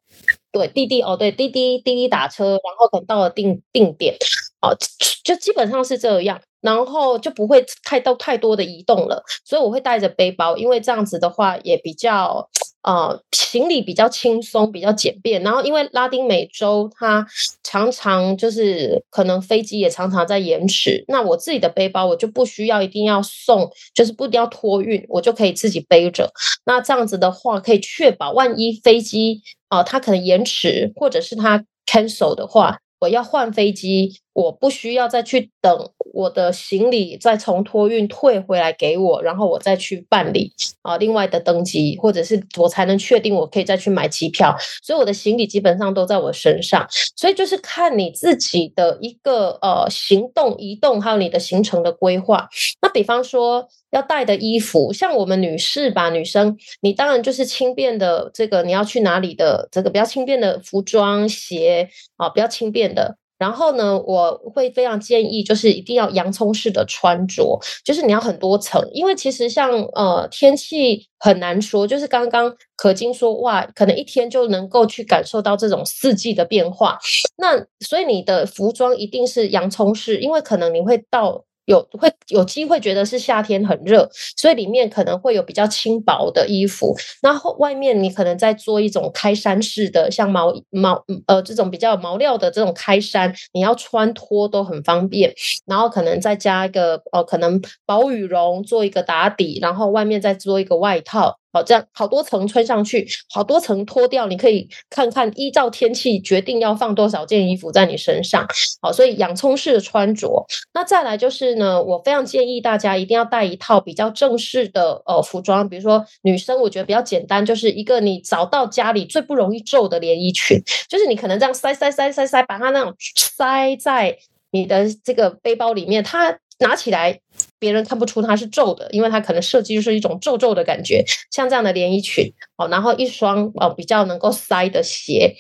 [0.51, 4.15] 对滴滴哦，对滴滴滴滴打车，然后等到了定定点，
[4.61, 4.77] 哦，
[5.23, 6.39] 就基本上是这样。
[6.61, 12.49] 然后就不会太到太多的移动了，所以我会带着背包，因为这样子的话也比较
[12.83, 15.41] 呃行李比较轻松，比较简便。
[15.43, 17.25] 然后因为拉丁美洲它
[17.63, 26.29] 常常就是可能飞机也常常在延迟，那我自己的背包我就不需要一定要送，就是不一定要托运，我就可以自己背着。
[26.65, 32.79] 那这样子的话可以确保万一飞机啊它可能延迟或者是它 cancel 的话。
[33.01, 44.55] 我要换飞机，我不需要再去等我的行李再从托运退回来给我，然后我再去办理啊另外的登机，或者是我才能确定我可以再去买机票。
[44.81, 52.47] 所以我的行李基本上都在我身上，所以就是看你自己的一个呃行动移动，还有你的行程的规划。
[52.81, 53.67] 那比方说。
[53.91, 58.29] 要带的衣服，像我们女士吧，女生，你当然就是轻便的。
[58.31, 59.67] 这个你要去哪里的？
[59.71, 63.17] 这个比较轻便的服装、鞋啊，比较轻便的。
[63.39, 76.99] 然后呢，我会非常建议，就是一定要洋葱式的穿着，就是你要很多层，因为其实像呃天气很难说，就是刚刚可金说哇，可能一天就能够去感受到这种四季的变化。
[77.37, 81.45] 那所以你的服装一定是洋葱式，因为可能你会到。
[81.69, 86.95] 有会有机会觉得是夏天很热，所以里面可能会有比较轻薄的衣服。
[87.21, 95.33] 然后外面你可能在做一种开衫式的，像毛毛呃这种比较毛料的这种开衫，你要穿脱都很方便。
[95.65, 101.38] 然后可能再加一个哦，可能薄羽绒做一个打底，然后外面再做一个外套。
[101.51, 108.47] 好，这样好多层穿上去，好多层脱掉，你可以看看依照天气决定要放多少件衣服在你身上。
[108.81, 110.45] 好，所以洋葱式的穿着。
[110.73, 124.17] 那再来就是呢，我非常建议大家一定要带一套比较正式的呃服装，比如说女生，我觉得比较简单，就是一个你找到家里最不容易皱的连衣裙，就是你可能这样塞塞塞塞塞，把它那种塞在
[124.51, 126.37] 你的这个背包里面，它。
[126.59, 127.19] 拿起来，
[127.57, 135.35] 别人看不出它是皱的，因为它可能设计就是一种皱皱的感觉，像这样的连衣裙哦，然后一双哦比较能够塞的鞋，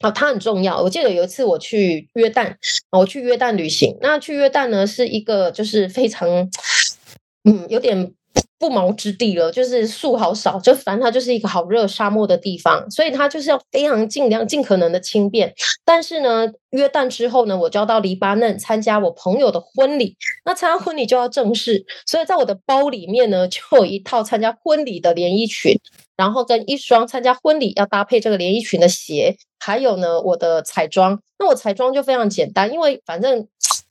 [0.00, 0.80] 哦，它很重要。
[0.80, 2.56] 我记得有一次我去约旦，
[2.90, 6.28] 我去约旦旅行，那去约旦呢是一个就是非常，
[7.44, 8.14] 嗯，有点。
[8.60, 15.50] 不毛之地了，就是树好少，就反正它就是一个好热沙漠的地方，所以它就是要非常尽量尽可能的轻便。
[15.82, 25.74] 但是呢，约旦之后呢，我就要到黎巴嫩参加我朋友的婚礼，那参加婚礼就要正式，所以在我的包里面呢，就有一套参加婚礼的连衣裙，
[26.14, 31.18] 然后跟一双参加婚礼要搭配这个连衣裙的鞋，还有呢我的彩妆。
[31.38, 33.48] 那我彩妆就非常简单，因为反正。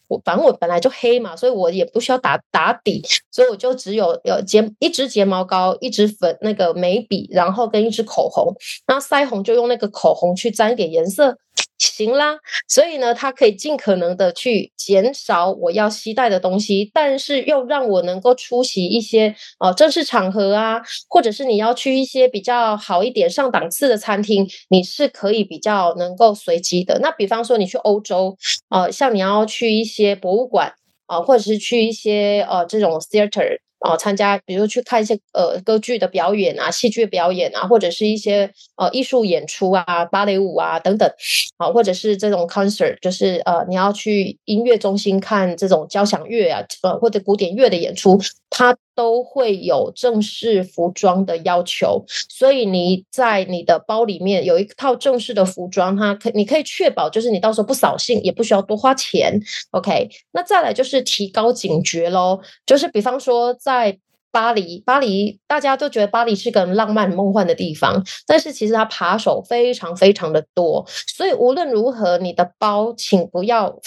[0.09, 3.01] 我反正我本来就黑嘛，所以我也不需要打打底，
[3.31, 8.53] 所以我就只有有睫一支睫毛膏，一支粉那个眉笔，然后跟一支口红，
[8.85, 11.37] 然后腮红就用那个口红去沾一点颜色。
[11.77, 12.37] 行啦，
[12.67, 26.99] 所以呢，它可以尽可能的去减少我要携带的东西，但是又让我能够出席一些呃正式场合啊，或者是你要去一些比较好一点、上档次的餐厅，你是可以比较能够随机的。
[26.99, 28.37] 那比方说你去欧洲，
[28.69, 30.73] 呃，像你要去一些博物馆
[31.07, 33.59] 啊，或者是去一些呃这种 theater。
[33.79, 41.09] 哦，参加比如去看一些呃歌剧的表演啊，戏剧表演啊，或者是一些呃艺术演出啊，芭蕾舞啊等等，
[41.57, 48.19] 啊，或者是这种 concert，就是呃你要去音乐中心看这种交响乐啊，呃或者古典乐的演出，
[48.49, 59.39] 它都会有正式服装的要求，所以你在你的包里面有一套正式的服装，它可你可以确保就是你到时候不扫兴，也不需要多花钱。
[59.71, 63.39] OK，那再来就是提高警觉喽，就是比方说。
[63.53, 63.97] 在
[64.31, 73.79] 巴黎，巴黎大家都觉得巴黎是个浪漫梦幻的地方，但是其实它扒手非常非常的多，所以无论如何，你的包请不要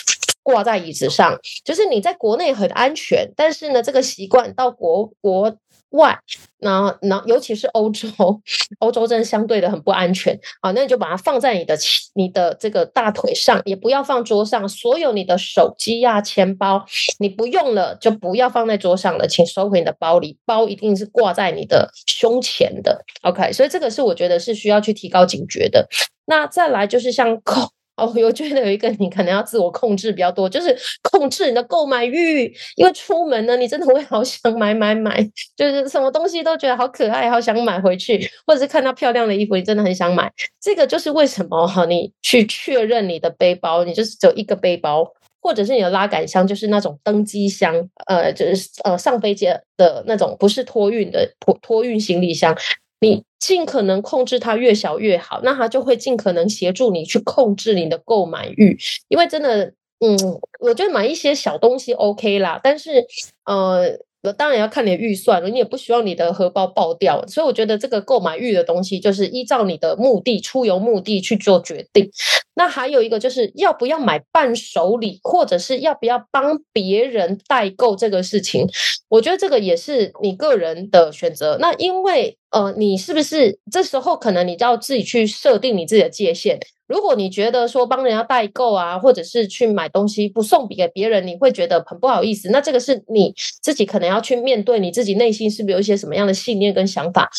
[0.43, 1.39] 挂在椅子上。
[1.65, 5.57] 就是你在国内很安全，但是呢，这个习惯到国国。
[5.93, 6.19] 外，
[6.61, 8.09] 那那尤其是欧洲，
[8.81, 10.71] 欧洲真的相对的很不安全啊。
[10.71, 11.77] 那你就把它放在你的
[12.15, 14.67] 你的这个大腿上，也不要放桌上。
[14.67, 16.83] 所有你的手机呀、钱包，
[17.19, 20.39] 你不用了就不要放在桌上了，请收回你的包里。
[20.47, 23.05] 包一定是挂在你的胸前的。
[23.21, 25.87] OK，所以这个是我觉得是需要去提高警觉的。
[26.25, 27.72] 那再来就是像口。
[27.97, 32.45] 哦，我觉得有一个你可能要自我控制比较多，就是控制你的购买欲，
[32.77, 35.23] 因为出门呢，你真的会好想买买买，
[35.55, 40.33] 就是什么东西都觉得好可爱，好想买回去，或者是看到漂亮的衣服，你真的很想买。
[40.61, 45.07] 这个就是为什么哈，你去确认你的背包，你就是只有一个背包，
[45.43, 47.75] 或者是你的拉杆箱，就是那种登机箱，
[48.07, 52.57] 呃，就是呃上飞机的那种，不是托运的托托运行李箱。
[53.03, 58.79] 你尽可能控制它越小越好，那它就会尽可能协助你去控制你的购买欲，
[59.09, 60.17] 因为真的，嗯，
[60.61, 63.05] 我觉得买一些小东西 OK 啦，但是，
[63.45, 63.99] 呃。
[64.39, 72.09] 当然要看你的预算了，你也不希望你的荷包爆掉，所以我觉得这个购买欲的东西就是依照你的目的、出游目的去做决定。
[72.55, 78.67] 那还有一个就是要不要买伴手礼，或者是要不要帮别人代购这个事情，
[79.09, 81.57] 我觉得这个也是你个人的选择。
[81.61, 86.59] 那因为呃，你是不是这时候可能你就要自己去设定你自己的界限？
[86.87, 97.31] 如果你觉得说帮人家代购啊，或者是去买东西不送给别人，你会觉得很不好意思，那这个是你自己可能要去面对你自己内心是不是有一些什么样的信念跟想法。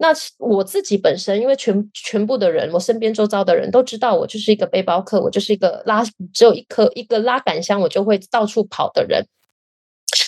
[0.00, 9.26] 那我自己本身，因为全全部的人，我身边周遭的人都知道我就是一个背包客，我就是一个拉只有一颗一个拉杆箱，我就会到处跑的人，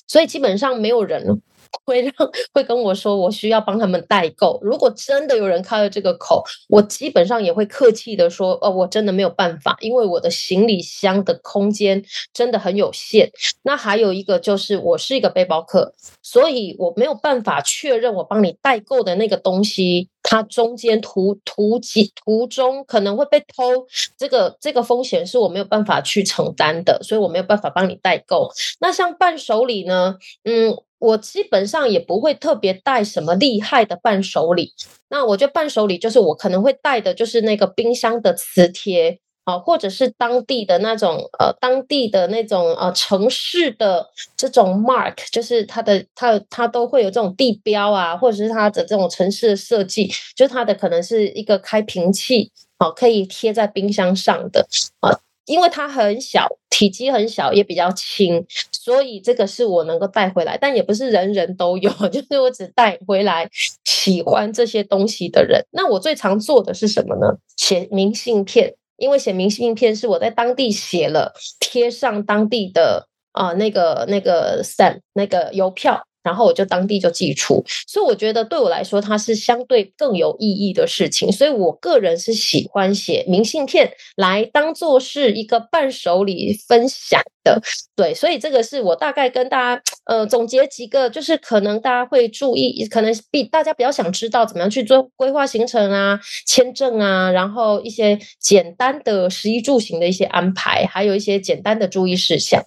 [0.08, 1.40] 所以基本上没有人
[1.84, 2.12] 会让
[2.52, 4.58] 会跟我说，我需要帮他们代购。
[4.62, 12.02] 如果真的有人开了这个口，我基本上也会客气的说，哦，我真的没有办法，因为我的行李箱的空间
[12.32, 13.30] 真的很有限。
[13.62, 15.92] 那还有一个就是，我是一个背包客，
[16.22, 23.86] 所以我没有办法确认我帮你代购的那个东西，它中间途途几途中可能会被偷，
[24.18, 28.50] 这个这个风险是我没有办法去承担的，所以我没有办法帮你代购。
[28.80, 30.76] 那像伴手礼呢，嗯。
[31.00, 34.72] 我基本上也不会特别带什么厉害的伴手礼，
[35.08, 54.68] 那我觉得伴手礼就是我可能会带的，就是那个冰箱的磁贴啊，或者是当地的那种呃，当地的那种呃城市的这种 mark，就是它的它它都会有这种地标啊，或者是它的这种城市的设计，就是它的可能是一个开瓶器，哦，可以贴在冰箱上的
[55.00, 55.18] 啊。
[55.46, 58.46] 因为它很小，体积很小，也比较轻，
[58.82, 63.46] 所以这个是我能够带回来，但也不是人人都有， 就是我只带回来
[63.84, 65.62] 喜欢这些东西的人。
[65.70, 67.36] 那我最常做的是什么呢？
[67.58, 76.02] 写明信片，因为写明信片是我在当地写了，贴上当地的啊那个那个 stamp 那个邮票。
[76.22, 81.32] 然后我就当地就寄出，所以我觉得对我来说，它是相对更有意义的事情。
[81.32, 87.60] 所以我个人是喜欢写明信片来当做是一个伴手礼分享的。
[87.96, 102.62] 对，所以这个是我大概跟大家呃总结几个，就是可能大家会注意，可能比大家比较想知道怎么样去做规划行程啊、签证啊，然后一些简单的食衣住行的一些安排，还有一些简单的注意事项。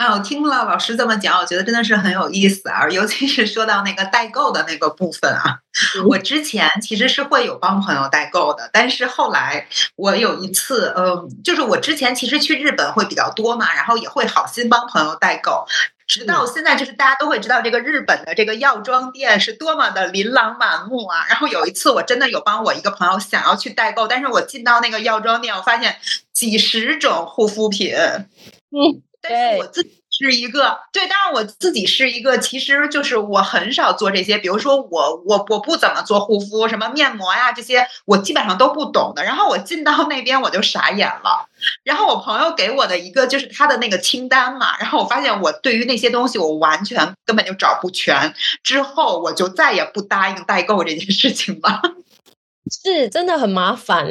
[0.00, 2.88] 啊，我听了老师这么讲，我觉得真的是很有意思啊！
[2.88, 5.58] 尤其是说到那个代购的那个部分啊，
[6.08, 15.66] 我之前其实是会有帮朋友代购的，但是后来我有一次，嗯，就是我之前其实去日本会比较多嘛，然后也会好心帮朋友代购，
[16.06, 21.26] 直到现在就是大家都会知道这个日本的这个药妆店是多么的琳琅满目啊。
[21.28, 25.98] 然后有一次我真的有帮我一个朋友想要去代购，但是我进到那个药妆店，我发现
[26.32, 27.94] 几十种护肤品，
[28.70, 29.02] 嗯。
[29.22, 39.22] 但是我自己是一个对，当然我自己是一个，其实就是我很少做这些，比如说我我我不怎么做护肤，什么面膜呀这些，我基本上都不懂的。
[39.22, 41.48] 然后我进到那边我就傻眼了，
[41.84, 51.80] 然后我朋友给我的一个就是他的那个清单嘛，然后我发现我对于那些东西我完全根本就找不全，之后我就再也不答应代购这件事情了，
[52.70, 54.06] 是真的很麻烦。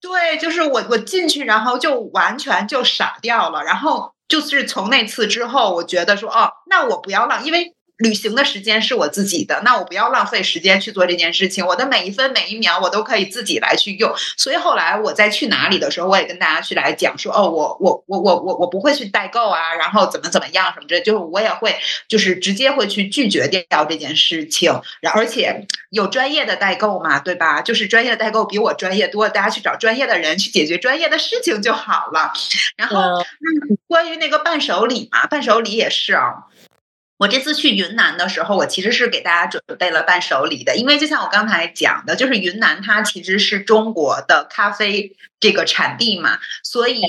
[0.00, 7.74] 对，就是我我进去，然后就完全就傻掉了，然后就是从那次之后，我觉得说，哦，那我不要浪，因为。
[7.98, 11.66] 旅行的时间是我自己的，那我不要浪费时间去做这件事情。
[11.66, 14.14] 我的每一分每一秒，我都可以自己来去用。
[14.36, 21.74] 所以后来我在去哪里的时候，我也跟大家去来讲说，哦，我我我我我我不会去代购啊，然后怎么怎么样什么的，就是我也会
[22.06, 24.80] 就是直接会去拒绝掉这件事情。
[25.00, 27.62] 然而且有专业的代购嘛，对吧？
[27.62, 32.32] 就是专业的代购比我专业多，大家去找专业的人去解决专业的事情就好了。
[32.76, 33.24] 然后
[33.88, 36.44] 关于那个伴手礼嘛，伴手礼也是啊。
[37.18, 47.02] 我这次去云南的时候，我其实是给大家准备了伴手礼的，因为就像我刚才讲的，就是云南它其实是中国的咖啡这个产地嘛，所以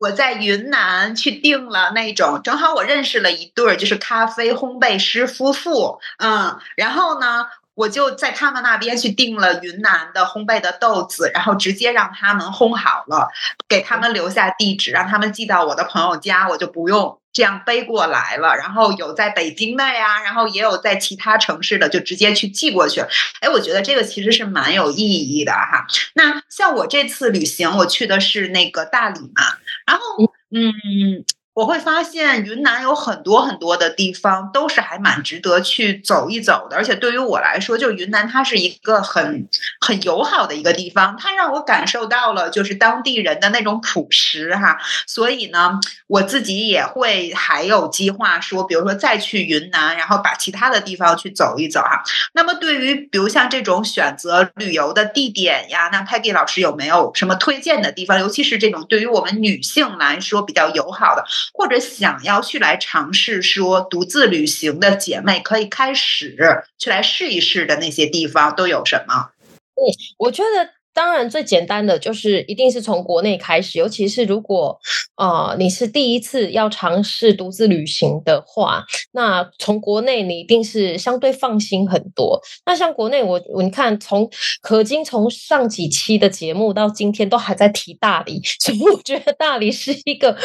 [0.00, 13.28] 我在云南去订了那种，正好我认识了一对儿就是咖啡烘焙师夫妇，嗯，然后呢，我就在他们那边去订了云南的烘焙的豆子，然后直接让他们烘好了，
[13.68, 17.19] 给他们留下地址，让他们寄到我的朋友家，我就不用。
[17.32, 23.00] 这样背过来了，然后有在北京的呀，然后也有在其他城市的，就直接去寄过去。
[23.40, 25.86] 哎，我觉得这个其实是蛮有意义的哈。
[26.14, 29.42] 那像我这次旅行，我去的是那个大理嘛，
[29.86, 30.02] 然后
[30.50, 31.24] 嗯。
[31.52, 39.48] 我会发现云南有很多很多的地方都是还蛮值得去走一走的，而且对于我来说，就云南它是一个很
[39.80, 44.78] 很友好的一个地方，它让我感受到了就是当地人的那种朴实哈。
[45.08, 52.02] 所以呢，我自己也会还有计划说，比如说再去云南，然后把其他的地方去走一走哈。
[52.32, 58.20] 那么对于比如像这种选择旅游的地点呀，那 Peggy 老师有没有什么推荐的地方？
[58.20, 61.24] 尤其是这种对于我们女性来说比较友好的。
[61.52, 66.36] 或者想要去来尝试说独自旅行的姐妹，可以开始
[66.78, 69.30] 去来试一试的那些地方都有什么？
[69.74, 69.80] 嗯，
[70.18, 74.78] 我觉得当然最简单的就是一定是从国内开始，尤其是如果
[75.16, 82.40] 呃，你是第一次要尝试独自旅行的话，那从国内你一定是相对放心很多。
[82.66, 84.28] 那像国内，我我你看，从
[84.60, 90.36] 可金从上几期的节目到今天都还在提大理， 所以我觉得大理是一个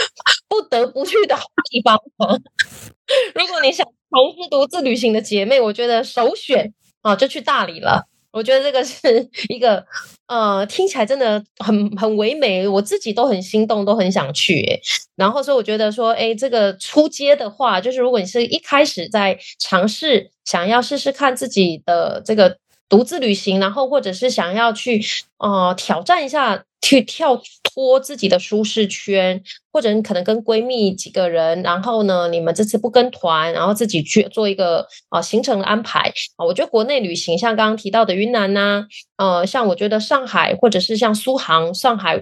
[0.47, 1.99] 不得不去的好地方。
[3.33, 8.07] 如果你想从事独自旅行的姐妹，我觉得首选啊就去大理了。
[8.35, 9.85] 我觉得这个是 一个
[10.27, 14.81] 呃，听起来真的很很唯美，我自己都很心动，都很想去。
[15.15, 22.57] 然后所以我觉得说，哎，这个出街的话，就是如果你是一开始在尝试，想要试试看自己的这个
[22.89, 25.01] 独自旅行，然后或者是想要去
[25.37, 26.65] 呃挑战一下。
[26.85, 29.41] 去跳脱自己的舒适圈，
[29.73, 36.45] 或者你可能跟闺蜜几个人，然后呢，你们这次不跟团，然后自己去做一个啊行程安排啊。
[36.45, 38.85] 我觉得国内旅行，像刚刚提到的云南呐，
[39.17, 42.21] 呃，像我觉得上海或者是像苏杭、上海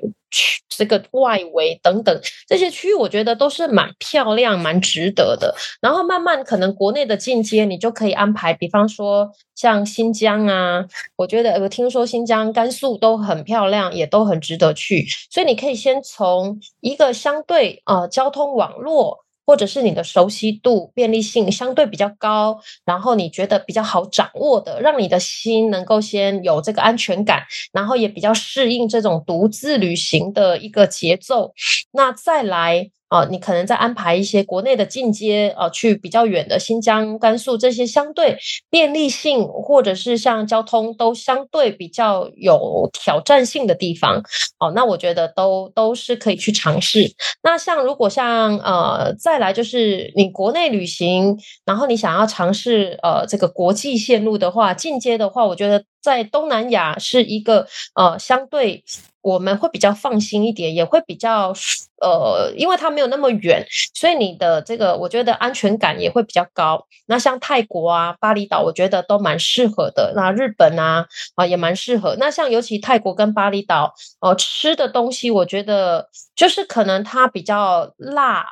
[0.70, 5.54] 这个外围等等这些区域，我觉得都是蛮漂亮、蛮值得的。
[5.82, 10.86] 然后慢慢可能国内的进阶，你就可以安排，比方说像新疆啊，
[11.18, 14.54] 我觉得我听说新疆、甘肃都很漂亮，也都很值。
[14.54, 31.54] 得去，所以你可以先从一个相对呃交通网络，或者是你的熟悉度、便利性相对比较高，然后你觉得比较好掌握的，让你的心能够先有这个安全感，然后也比较适应这种独自旅行的一个节奏，
[31.92, 32.92] 那再来。
[33.14, 38.36] 啊，你可能在安排一些国内的进阶，呃，去比较远的新疆、甘肃这些相对
[38.72, 44.24] 便利性，或者是像交通都相对比较有挑战性的地方，
[44.58, 47.08] 哦，那我觉得都都是可以去尝试。
[47.44, 57.66] 那像如果像呃，再来就是你国内旅行，然后你想要尝试呃这个国际线路的话，进阶的话，我觉得在东南亚是一个
[57.96, 58.84] 呃相对。
[59.24, 61.54] 我们会比较放心一点，也会比较
[62.02, 66.86] 呃，因为它没有那么远，所以你的这个我觉得安全感也会比较高。
[67.06, 70.12] 那像泰国啊、巴厘岛，我觉得都蛮适合的。
[70.14, 72.18] 那日本啊啊也蛮适合。
[72.20, 78.46] 那像尤其泰国跟巴厘岛，哦，吃的东西我觉得就是可能它比较辣。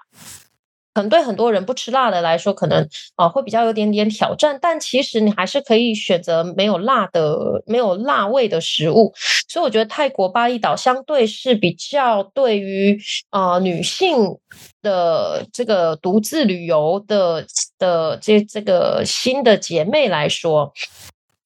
[0.93, 9.13] 可能对很多人不吃辣的来说，可能啊会比较有点点挑战，但其实你还是可以选择没有辣的、没有辣味的食物。
[9.47, 12.99] 所以我觉得泰国巴厘岛相对是比较对于
[13.29, 14.37] 啊女性
[14.81, 17.45] 的这个独自旅游的
[17.77, 20.73] 的这这个新的姐妹来说。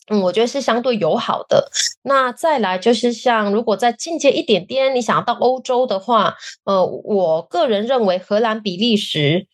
[0.07, 1.69] 嗯，我觉得是相对友好的。
[2.03, 9.47] 那再来就是像，如果再进阶一点点，你想要到欧洲的话，呃，我个人认为荷兰、比利时。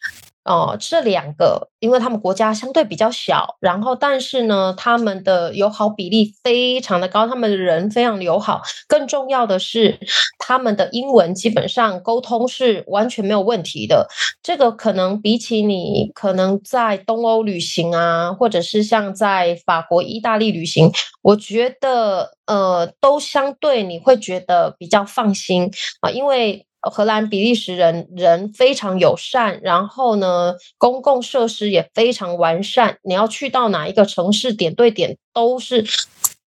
[0.52, 8.61] 哦，这两个，因为他们国家相对比较小，然后但是呢，他们的友好比例非常的高，他们的人非常友好。
[8.86, 9.98] 更重要的是，
[10.38, 14.10] 他们的英文基本上沟通是完全没有问题的。
[14.44, 20.91] 这个可能比起你可能在东欧旅行啊，或者是像在法国、意大利旅行，
[21.22, 25.72] 我觉得呃，都相对你会觉得比较放心
[26.02, 26.65] 啊，因为。
[26.89, 32.97] 荷兰、比利时人人非常友善，然后呢，公共设施也非常完善。
[33.03, 35.85] 你要去到哪一个城市，点对点都是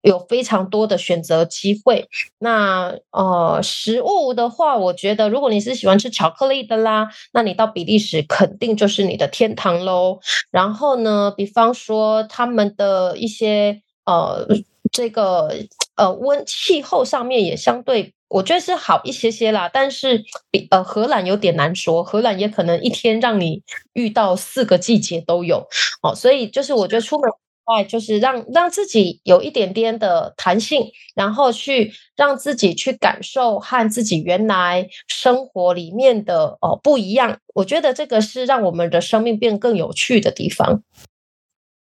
[0.01, 2.09] 有非常多的选择机会。
[2.39, 10.19] 那呃，食物的话，我觉得如果你是喜欢吃巧克力的啦，那你到比利时肯定就是你的天堂喽。
[10.51, 14.45] 然后呢，比方说他们的一些呃，
[14.91, 15.55] 这个
[15.95, 18.11] 呃温气候上面也相对。
[18.35, 23.63] 我觉得是好一些些啦，但是比呃荷兰有点难说，荷兰也可能一天让你
[23.93, 25.65] 遇到四个季节都有
[26.03, 27.31] 哦，所以就是我觉得出门
[27.67, 40.83] 外就是让让自己有一点点的弹性，然后去让自己去感受和自己原来生活里面的哦不一样，我觉得这个是让我们的生命变更有趣的地方。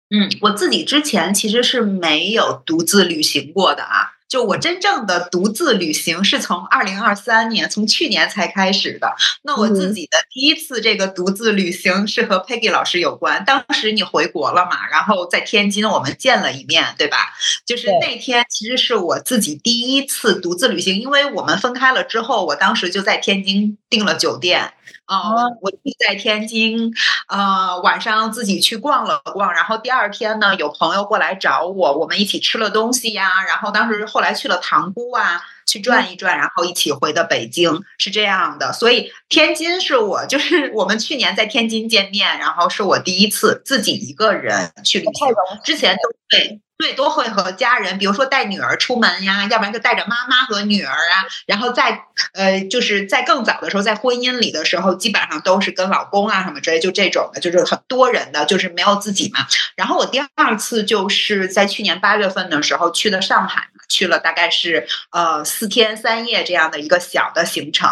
[0.10, 4.10] 嗯，我自己之前其实是没有独自旅行过的啊。
[4.34, 9.16] 就我真正的独自旅行是从二零二三年，从去年才开始的。
[9.44, 13.46] 那我自己的第一次这个独自旅行是和 Peggy 老师有关。
[13.46, 17.32] 当时你回国了嘛，然后在天津我们见了一面，对吧？
[17.64, 24.74] 就是那天其实是我自己第一次独自旅行，因为我们分开了之后，我当时就在天津订了酒店。
[25.06, 25.20] 啊，
[25.62, 26.94] 我在天津，
[27.28, 38.72] 呃，晚上自己去逛了逛，然后第二天呢，有朋友过来找我，我们一起吃了东西呀，然后当时后来去了塘沽啊，去转一转，然后一起回的北京，是这样的。
[38.72, 46.62] 所以天津是我，就是我们去年在天津见面，然后是我第一次自己一个人去旅行，之前都对。
[46.84, 52.04] 最多会和家人，比如说带女儿出门呀，要不然就带着妈妈和女儿啊，然后在
[52.34, 59.48] 呃，就是在更早的时候，在婚姻里的时候，基本上都是跟老公啊什么之类，就这种的，就是很多人的，就是没有自己嘛。
[59.78, 63.70] 然后我第二次就是在去年八月份的时候去的上海。
[63.90, 67.88] 去了大概是呃四天三夜这样的一个小的行程，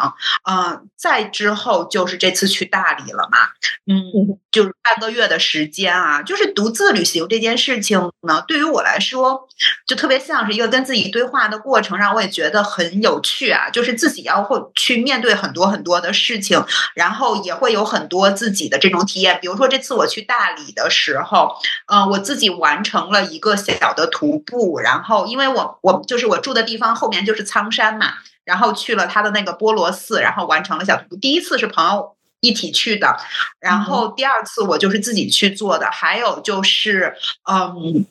[0.49, 3.37] 嗯，再之后就是这次去大理了嘛，
[3.85, 9.47] 嗯，就是半个月的时间啊，就是独自旅行这件事情呢，对于我来说
[9.87, 16.63] 就特别像是一个跟自己对话的过程，让我也觉得很有趣啊，就是自己要会去面对很多很多的事情，
[16.93, 21.55] 然后也会有很多自己的这种体验，比如说这次我去大理的时候，
[21.87, 26.01] 嗯，我自己完成了一个小的徒步，然后因为我我。
[26.11, 31.15] 就是我住的地方后面就是苍山嘛，然后去了他的那个波罗寺，然后完成了小徒步。
[31.15, 33.15] 第一次是朋友一起去的，
[33.59, 35.89] 然后第二次我就是自己去做的。
[35.89, 37.15] 还有就是，
[37.49, 38.05] 嗯，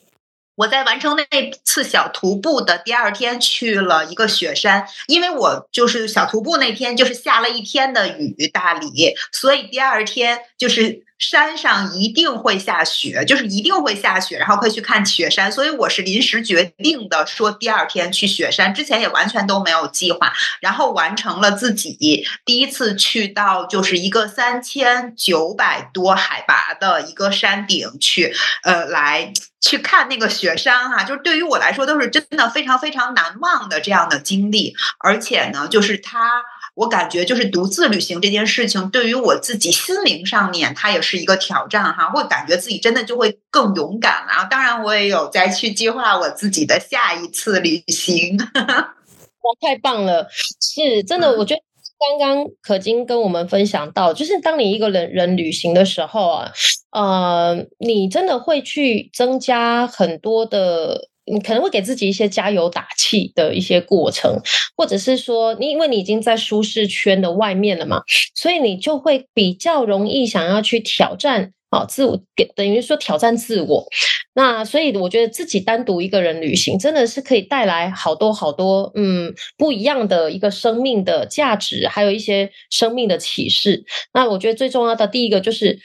[0.55, 11.03] 我在完成那次小徒步的第二天去了一个雪山，因为我就是小徒步那天就是下了一天的雨，大理，所以第二天就是。
[11.21, 15.51] 山上一定会下雪，就是一定会下雪，然后可以去看雪山。
[15.51, 20.33] 所以我是临时决定的，说第二天去雪山，之前也完全都没有计划。
[20.61, 29.31] 然后完成了自己第一次去到，就是一个三千九百多海拔的一个山顶去，呃，来
[29.61, 31.03] 去看那个雪山哈。
[31.03, 34.73] 就是对于我来说，都是真的非常非常难忘的这样的经历。
[34.97, 36.43] 而且呢，就是它。
[36.81, 42.09] 我感觉就是独自旅行这件事情，对于我自己心灵上面，它也是一个挑战哈。
[42.09, 44.47] 会感觉自己真的就会更勇敢了。
[44.49, 48.35] 当然，我也有在去计划我自己的下一次旅行。
[48.57, 50.27] 哇，太棒了！
[50.59, 51.61] 是真的，我觉得
[51.99, 56.51] 刚刚可金跟我们分享到，就是当你一个人人旅行的时候啊，
[56.89, 61.10] 呃，你真的会去增加很多的。
[61.25, 64.41] 你可能会给自己一些加油打气的一些过程，
[64.75, 68.01] 或者是说，你因为你已经在舒适圈的外面了嘛，
[68.35, 73.85] 所以你就会比较容易想要去挑战啊，自我给等于说挑战自我。
[74.33, 83.83] 那所以我觉得自己单独一个人旅行，真的是可以带来好多好多嗯不一样的一个生命的价值，还有一些生命的启示。
[84.13, 85.79] 那我觉得最重要的第一个就是。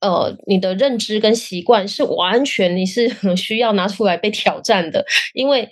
[0.00, 5.04] 呃，你的认知跟习惯是完全你是很需要拿出来被挑战的，
[5.34, 5.68] 因为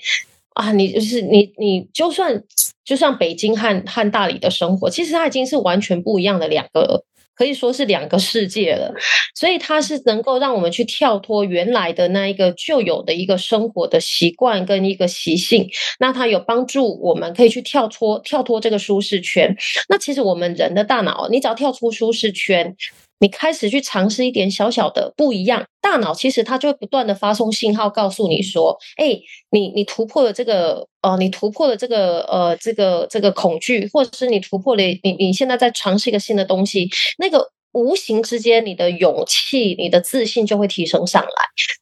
[0.54, 2.42] 啊，你就是你，你就算
[2.84, 7.04] 就像北京和和大理的生活，其实它已经是完全不一样的两个，
[7.34, 8.94] 可以说是两个世界了。
[9.34, 15.68] 所以它是能够让我们去跳脱原来的那一个旧有的一个生活的习惯跟一个习性，
[16.00, 19.54] 那它有帮助我们可以去跳脱跳脱这个舒适圈。
[19.90, 22.74] 那其实我们人的大脑，你只要跳出舒适圈。
[23.18, 29.18] 你开始去尝试一点小小的不一样，大脑其实它就会不断的发送信号，告诉你说：“哎，
[29.50, 36.88] 你你突破了这个，呃，你突破了这个，呃，这个这个恐惧，或者是你突破了你你现在在尝试一个新的东西，
[37.18, 41.28] 那个。”无形之间，你的勇气、你的自信就会提升上来，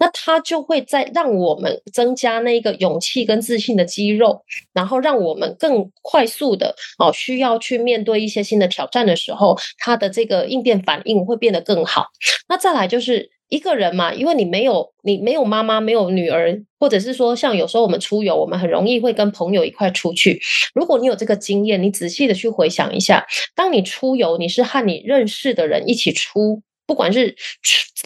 [0.01, 4.43] 那它就会在让我们增加那个勇气跟自信的肌肉，
[4.73, 12.09] 然后让我们更快速的哦，需要去面对一些新的挑战的时候，它的这个应变反应会变得更好。
[12.49, 13.34] 那再来就是。
[13.49, 20.41] 一个人嘛，因为你没有你没有妈妈，没有女儿，或者是说像有时候我们出游，我们很容易会跟朋友一块出去。
[20.75, 26.63] 如果你有这个经验，你仔细的去回想一下，当你出游，你是和你认识的人一起出。
[26.87, 27.35] 不管是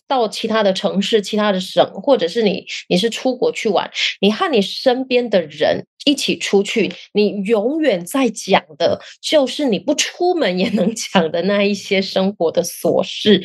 [0.06, 3.90] 到其他的城市、其他的省，或者是你你是出国去玩，
[4.20, 13.44] 你和你身边的人一起出去，你永远在讲的就是你不出门也能 讲的那一些生活的琐事。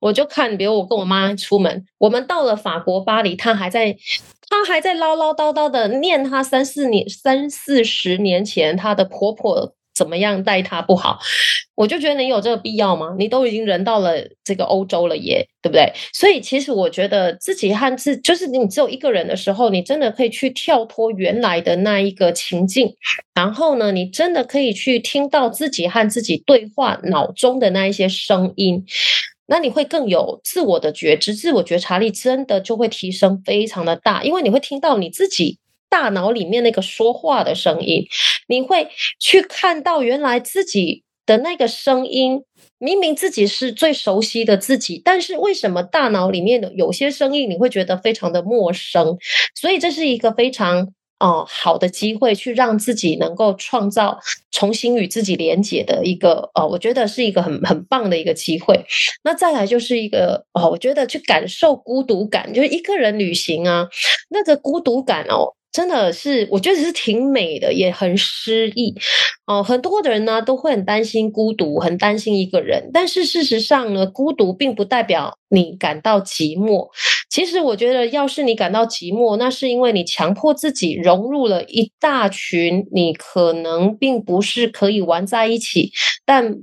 [0.00, 3.96] 我就看，比如我跟我妈出门，我们到了法国巴黎，她还在
[4.48, 9.74] 她还在唠唠叨叨的念她三四年、三四十年前她的婆婆。
[9.94, 11.18] 怎么样待他不好，
[11.74, 13.14] 我就觉得你有这个必要吗？
[13.18, 15.92] 你都已经人到了这个欧洲了，耶，对不对？
[16.12, 22.94] 所以其实我觉得自己和自，就是你只有一个人的时候，你真的可以去跳脱原来的那一个情境，
[23.34, 28.84] 然后呢，你真的可以去听到自己和自己对话脑中的那一些声音，
[29.46, 35.58] 那你会更有自我的觉知，自我觉察力真的就会提升非常的大，因为你会听到你自己。
[35.92, 38.06] 大脑里面那个说话的声音，
[38.48, 38.88] 你会
[39.20, 42.44] 去看到原来自己的那个声音，
[42.78, 49.18] 明明自己是最熟悉的自己，但是为什么大脑里面的有些声音你会觉得非常的陌生？
[49.54, 50.88] 所以这是一个非常
[51.20, 54.18] 哦好的机会，去让自己能够创造
[54.50, 58.84] 重新与自己连接的一个呃，我觉得是一个很很棒的一个机会。
[59.22, 63.86] 那再来就是一个哦，我觉得去感受孤独感，就是一个人旅行啊，
[64.30, 65.54] 那个孤独感哦。
[65.72, 68.94] 真的是，我觉得是挺美的，也很诗意
[69.46, 69.62] 哦。
[69.62, 72.90] 很多的人呢都会很担心孤独，很担心一个人。
[72.92, 76.88] 但是事实上呢，孤独并不代表你感到寂寞。
[77.30, 85.90] 其实我觉得，要是你感到寂寞，那是因为你强迫自己融入了一大群，你可能并不是可以玩在一起，
[86.26, 86.54] 但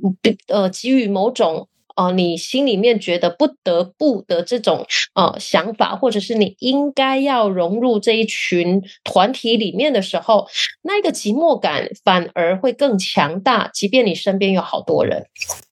[0.47, 1.67] 呃，给予某种。
[1.99, 4.85] 哦，你心里面觉得不得不的这种
[5.15, 10.47] 呃想法，或者是你应该要融入这一群团体里面的时候，
[10.81, 13.69] 那一个寂寞感反而会更强大。
[13.73, 15.25] 即便你身边有好多人，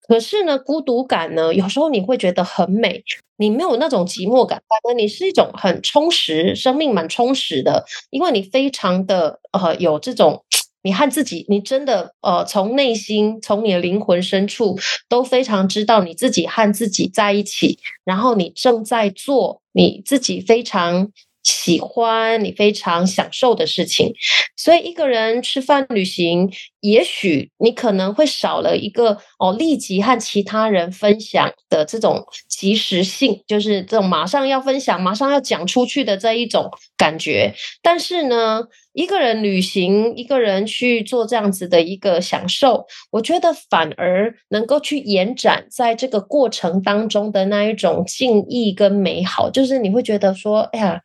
[0.05, 3.01] 可是呢，孤独感呢，有时候你会觉得很美，
[3.37, 10.43] 你没有那种寂寞感，反而你是一种很充实，生命蛮充实的，因为你非常的呃有这种。
[10.83, 14.77] 你和自己，你真的呃，从内心，从你的灵魂深处，
[15.09, 21.11] 都非常知道你自己和自己在一起，然后你正在做你自己非常
[21.43, 24.13] 喜欢、你非常享受的事情。
[24.55, 26.49] 所以，一个人吃饭、旅行，
[26.79, 37.53] 也许你可能会少了一个哦，立即和其他人分享的这种及时性，就是这种马上要分享、马上要讲出去的这一种感觉。
[37.81, 38.63] 但是呢？
[38.97, 50.99] 一个人旅行，一个人去做这样子的一个享受，我觉得反而能够去延展在这个过程当中的那一种敬意跟美好，就是你会觉得说，哎呀，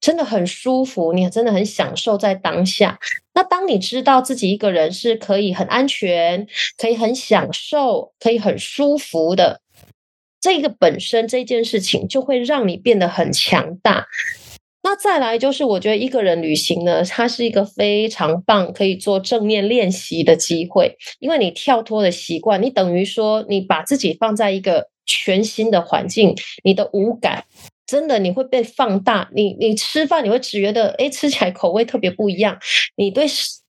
[0.00, 2.98] 真的很舒服，你真的很享受在当下。
[3.34, 6.46] 那当你知道自己一个人是可以很安全，
[6.78, 9.60] 可以很享受，可以很舒服的，
[10.40, 14.06] 这个本身这件事情就会让你变得很强大。
[14.88, 27.46] 那再来就是，我觉得一个人旅行呢，它是一个非常棒可以做正面练习的机会，因为你跳脱的习惯，你等于说你把自己放在一个全新的环境，你的五感
[27.84, 29.28] 真的你会被放大。
[29.34, 32.56] 你你吃饭你会只觉得，哎，吃起来口味特别不一样。
[32.94, 33.26] 你对。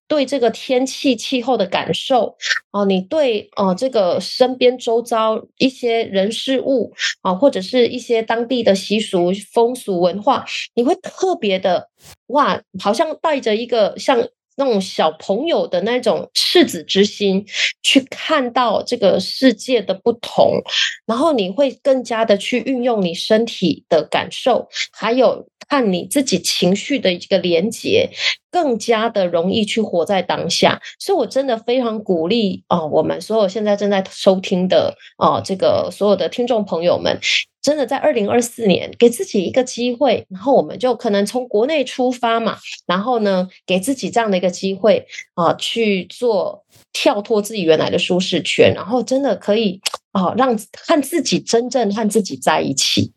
[0.07, 2.37] 对这个天气气候的感受
[2.71, 11.89] 哦，你对哦这个身边周遭一些人事物啊，或者是一些当地的习俗风俗文化，你会特别的
[12.27, 17.45] 哇，好像带着一个像那种小朋友的那种赤子之心
[17.83, 20.61] 去看到这个世界的不同，
[21.05, 25.47] 然后你会更加的去运用你身体的感受，还有。
[25.67, 28.09] 和你自己情绪的一个连接，
[28.49, 30.81] 更加的容易去活在当下。
[30.99, 37.19] 所以我真的非常鼓励啊，我们所有现在正在收听的啊，这个所有的听众朋友们，
[37.61, 46.63] 真的在二零二四年给自己一个机会，然后我们就可能从国内出发嘛，然后呢，给自己这样的一个机会啊，去做
[46.93, 49.81] 跳脱自己原来的舒适圈，然后真的可以
[50.13, 53.11] 啊，让和自己真正和自己在一起。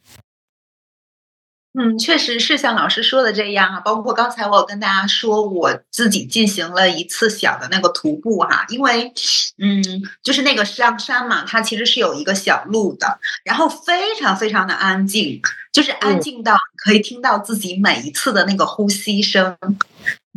[1.73, 3.81] 嗯，确实是像老师说的这样啊。
[3.81, 9.13] 包括刚才我有跟大家说，我自己进行了一次小的那个徒步哈，因为，
[9.59, 9.83] 嗯，
[10.23, 15.41] 就是那个上山嘛，它其实是有一个小路的，然后非常非常的安静，
[15.73, 19.57] 就是安静到可以听到自己每一次的那个呼吸声。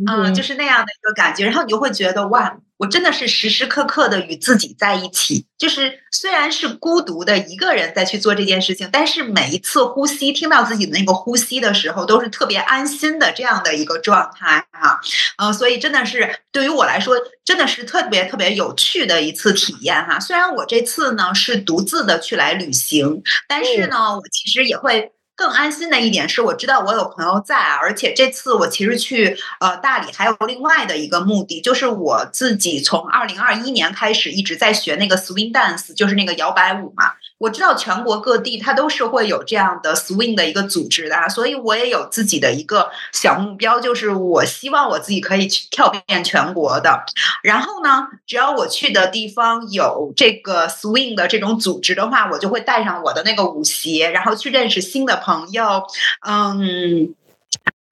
[0.06, 5.46] 嗯，就是那样的一个感觉，然后你就会觉得哇，我真的是时时刻刻的与自己在一起。
[5.56, 15.00] 就是虽然是孤独的一个人在去做这件事情，但是每一次呼吸，听到自己的那个呼吸的时候，都是特别安心的这样的一个状态哈。
[15.38, 17.14] 嗯，所以真的是对于我来说，
[17.44, 20.18] 真的是特别特别有趣的一次体验哈。
[20.18, 25.12] 虽然我这次呢是独自的去来旅行，但是呢，我其实也会。
[25.36, 37.12] 更安心的一点是，我知道我有朋友在，而且这次我其实去呃大理还有另外的一个目的，就是我自己从二零二一年开始一直在学那个 swing dance，就是那个摇摆舞嘛。
[37.38, 47.04] 我知道全国各地它都是会有这样的 swing 的一个组织的，所以我也有自己的一个小目标，就是我希望我自己可以去跳遍全国的。
[47.42, 55.82] 然后呢，只要我去的地方有这个 swing 的这种组织的话，我就会带上我的那个舞鞋，然后去认识新的朋友。
[56.26, 57.14] 嗯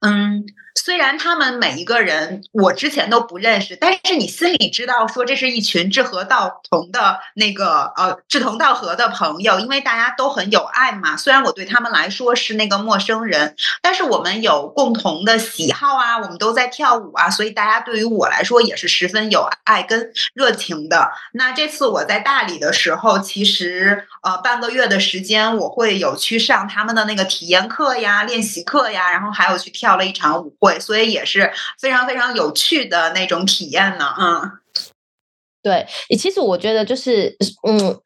[0.00, 0.46] 嗯。
[0.74, 11.16] 虽然他们每一个人我之前都不认识，但是你心里知道，说这是一群志合道同的那个呃志同道合的朋友，因为大家都很有爱嘛。
[11.16, 21.12] 虽然我对他们来说是那个陌生人，但是我们有共同的喜好啊，我们都在跳舞啊，所以大家对于我来说也是十分有爱跟热情的。
[21.34, 30.56] 那这次我在大理的时候，其实呃半个月的时间，我会有去上他们的那个体验课呀、练习课呀，然后还有去跳了一场舞。
[30.62, 34.14] 会，所以也是非常非常有趣的那种体验呢。
[34.18, 34.50] 嗯，
[35.60, 35.86] 对，
[36.16, 37.36] 其实我觉得就是
[37.66, 37.98] 嗯，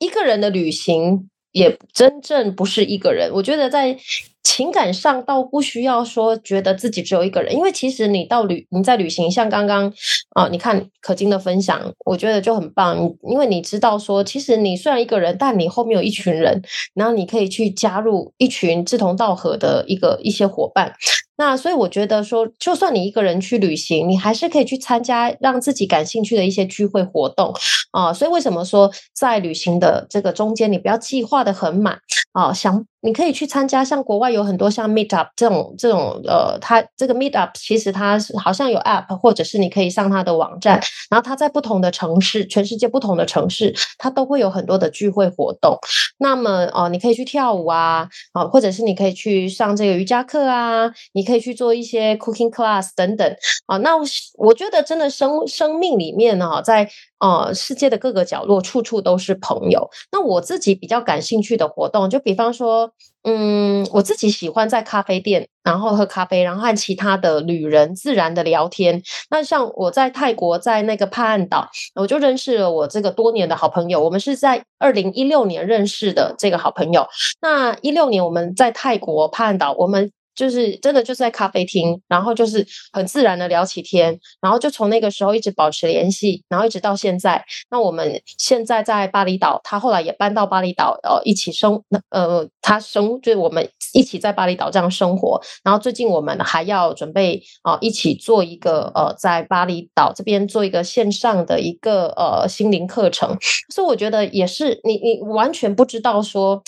[0.00, 3.98] 一个人的旅行也真正不是一个人，我觉得在。
[4.44, 9.92] 情感上倒不需要说觉得自己只有一个人，因为其实你到旅你在旅行，像刚刚
[10.30, 16.62] 啊，你看可金的分享，我觉得就很棒，因为你知道说，其实你虽然一个人，但你后面有一群人，
[16.94, 20.94] 然后你可以去加入一群志同道合的一个一些伙伴。
[21.38, 27.54] 那所以我觉得说，就算你一个人去旅行，你还是可以去参加让自己感兴趣的一些聚会活动
[27.92, 28.12] 啊。
[28.12, 31.96] 所以为什么说在旅行的这个中间，你不要计划的很满
[32.32, 32.52] 啊？
[32.52, 45.78] 想你可以去参加，像国外有很多像 Meet Up 这种这种呃，它这个 Meet Up 其实它是好像有 App，或者是你可以上它的网站，然后它在不同的城市，全世界不同的城市，它都会有很多的聚会活动。
[46.18, 51.27] 那么哦，你可以去跳舞啊，啊，或者是你可以去上这个瑜伽课啊，你。
[51.28, 53.36] 可以去做一些 cooking class 等等
[53.66, 53.90] 啊，那
[54.38, 56.88] 我觉得真的生生命里面呢，在
[57.18, 59.90] 呃世界的各个角落，处处都是朋友。
[60.10, 62.90] 那我自己比较感兴趣的活动，就比方说，
[63.24, 69.02] 嗯，我自己喜欢在咖啡店，然后喝咖啡，然后和其他的旅人自然的聊天。
[69.30, 74.02] 那像我在泰国，在那个帕岸岛，我就认识了我这个多年的好朋友。
[74.02, 77.06] 我们是在二零一六年认识的这个好朋友。
[77.42, 80.10] 那一六年我们在泰国帕岸岛，我们。
[80.38, 87.44] 就是真的就是在咖啡厅，然后就是很自然的聊起天，然后就从那个时候一直保持联系，然后一直到现在。
[87.70, 95.42] 那我们现在在巴厘岛，他后来也搬到巴厘岛，呃，一起生，呃，他生就是我们一起在巴厘岛这样生活。
[95.64, 103.36] 然后最近我们还要准备啊，一起做一个呃，在巴厘岛这边做一个线上的一个呃心灵课程。
[103.74, 106.62] 所以我觉得也是，你你完全不知道说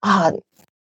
[0.00, 0.30] 啊。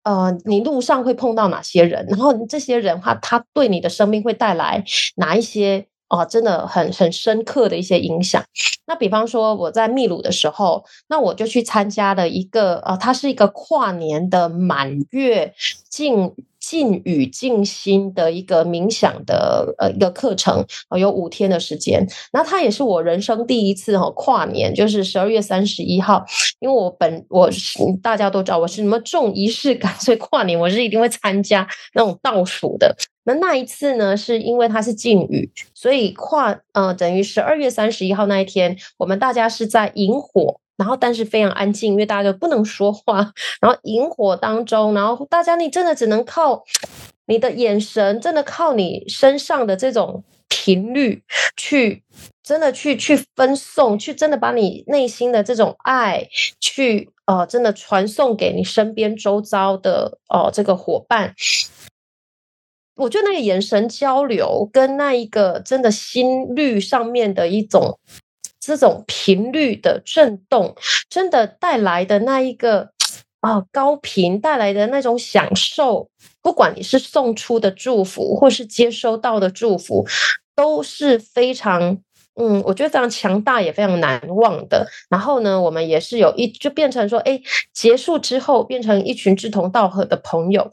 [0.04, 2.06] 呃，你路上会碰到哪些人？
[2.08, 4.84] 然后这些人话，他对你的生命会带来
[5.16, 6.26] 哪一些啊？
[6.26, 8.44] 真的很很深刻的一些影响。
[8.86, 15.54] 那比方说我在秘鲁的时候，那我就去参加了一个呃，它是一个跨年的满月
[15.90, 16.34] 敬。
[16.66, 20.66] 静语静心的一个冥想的呃一个课程，
[20.98, 22.08] 有五天的时间。
[22.32, 26.24] 那它也是我人生第一次哈跨年，就是十二月三十一号。
[26.60, 27.50] 因为我本我
[28.02, 32.96] 大家都知道我是什么重仪式感，所以跨年我是一定会参加那种倒数的。
[33.26, 40.62] 那那一次呢，是因为它是禁语，所以跨呃等于十二月三十一号那一天，我们大家是在萤火。
[40.76, 43.32] 然后，但是非常安静，因为大家都不能说话。
[43.62, 46.64] 然后萤火当中，然后大家你真的只能靠
[47.28, 51.24] 你的眼神，真的靠你身上的这种频率
[51.56, 52.04] 去，
[52.42, 56.28] 真的去去分送，去真的把你内心的这种爱，
[56.60, 61.36] 去呃，真的传送给你身边周遭的哦这个伙伴。
[62.96, 68.00] 我觉得那个眼神交流，跟那一个真的心率上面的一种。
[68.66, 70.74] 这种频率的震动，
[71.10, 72.92] 真的带来的那一个
[73.42, 76.10] 啊高频带来的那种享受，
[76.42, 80.08] 不管你是送出的祝福，或是接收到的祝福，
[80.56, 81.98] 都是非常
[82.36, 84.88] 嗯，我觉得非常强大，也非常难忘的。
[85.10, 87.40] 然后呢，我们也是有一就变成说，哎，
[87.74, 90.72] 结束之后变成一群志同道合的朋友。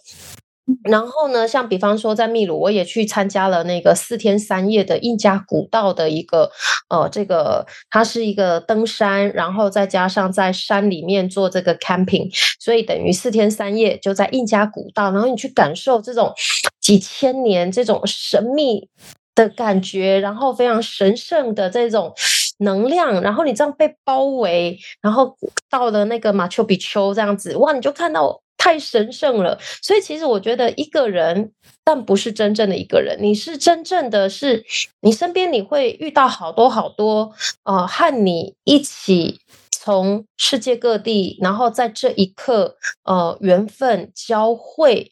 [0.84, 6.50] 然后呢，像比方说在秘鲁，我也去参加了那个四天三夜的印加古道的一个，
[6.88, 16.32] 呃，这个它是一个登山，然后再加上在山里面做这个 camping，所以等于四天三夜就在印加古道，然后你去感受这种
[16.80, 18.88] 几千年这种神秘
[19.34, 22.12] 的感觉，然后非常神圣的这种
[22.58, 25.36] 能量，然后你这样被包围，然后
[25.68, 28.40] 到了那个马丘比丘这样子，哇，你就看到。
[28.62, 31.50] 太神圣了，所以其实我觉得一个人，
[31.82, 33.16] 但不是真正的一个人。
[33.22, 34.66] 你是真正的是，
[35.00, 37.32] 你身边你会遇到好多好多，
[37.64, 45.10] 呃，和你一起从世界各地，然后在这一刻，呃，缘分交汇，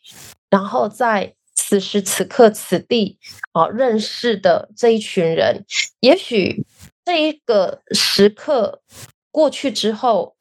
[0.51, 3.19] 然后在此时此刻此地，
[3.53, 5.65] 啊，认识的这一群人，
[6.01, 6.67] 也许
[7.03, 8.83] 这一个时刻
[9.31, 10.37] 过去之后。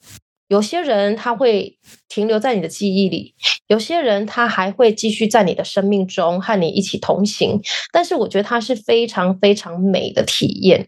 [0.47, 3.33] 有些人他会停留在你的记忆里，
[3.67, 7.61] 有些人他还会继续在你的生命中和你一起同行。
[7.91, 10.87] 但是我觉得它是非常非常美的体验，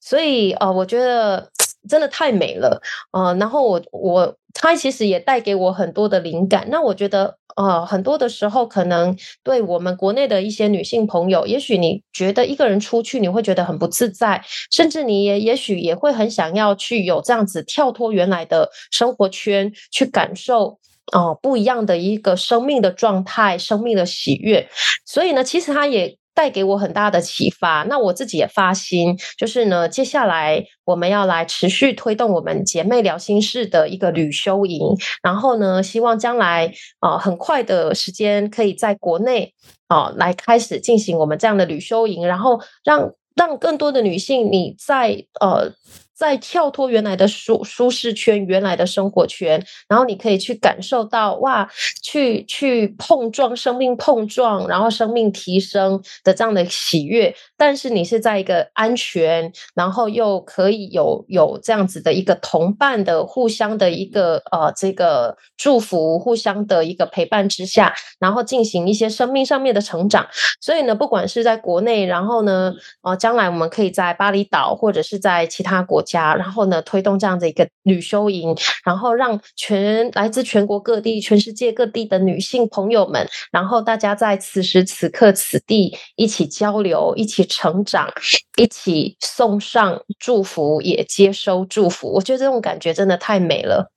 [0.00, 1.50] 所以呃，我觉得
[1.88, 2.82] 真的太美了，
[3.12, 6.68] 呃，然后我我它其实也带给我很多的灵感。
[6.70, 7.36] 那我觉得。
[7.56, 20.78] 呃，很多的时候，可能对我们国内的一些女性朋友，也许你觉得一个人出去，你会觉得很不自在，甚至你也也许也会很想要去有这样子跳脱原来的生活圈，去感受
[21.12, 24.68] 哦不一样的一个生命的状态，生命的喜悦。
[25.04, 26.19] 所以呢，其实它也。
[26.40, 27.84] 带给我很大的启发。
[27.86, 34.80] 那我自己也发心，就是呢，接下来我们要来持续推动我们姐妹聊心事的一个旅修营，
[35.22, 39.52] 然后呢，希望将来啊，很快的时间可以在国内
[39.88, 45.70] 啊来开始进行我们这样的旅修营，然后让让更多的女性你在呃。
[46.20, 51.66] 在跳脱原来的舒舒适圈、原来的生活圈，然后你可以去感受到哇，
[52.02, 57.34] 去去碰撞生命碰撞，然后生命提升的这样的喜悦。
[57.56, 70.26] 但是你是在一个安全，然后又可以有有这样子的一个同伴的互相的一个呃这个祝福，互相的一个陪伴之下，然后进行一些生命上面的成长。
[70.60, 76.04] 所以呢，不管是在国内，然后呢，呃，将来我们可以在巴厘岛或者是在其他国。
[76.10, 88.12] 家，然后呢，推动这样的一个旅修营，然后让全来自全国各地、全世界各地的女性朋友们，然后大家在此时此刻此地一起交流、一起成长、
[88.56, 92.12] 一起送上祝福，也接收祝福。
[92.12, 93.92] 我觉得这种感觉真的太美了。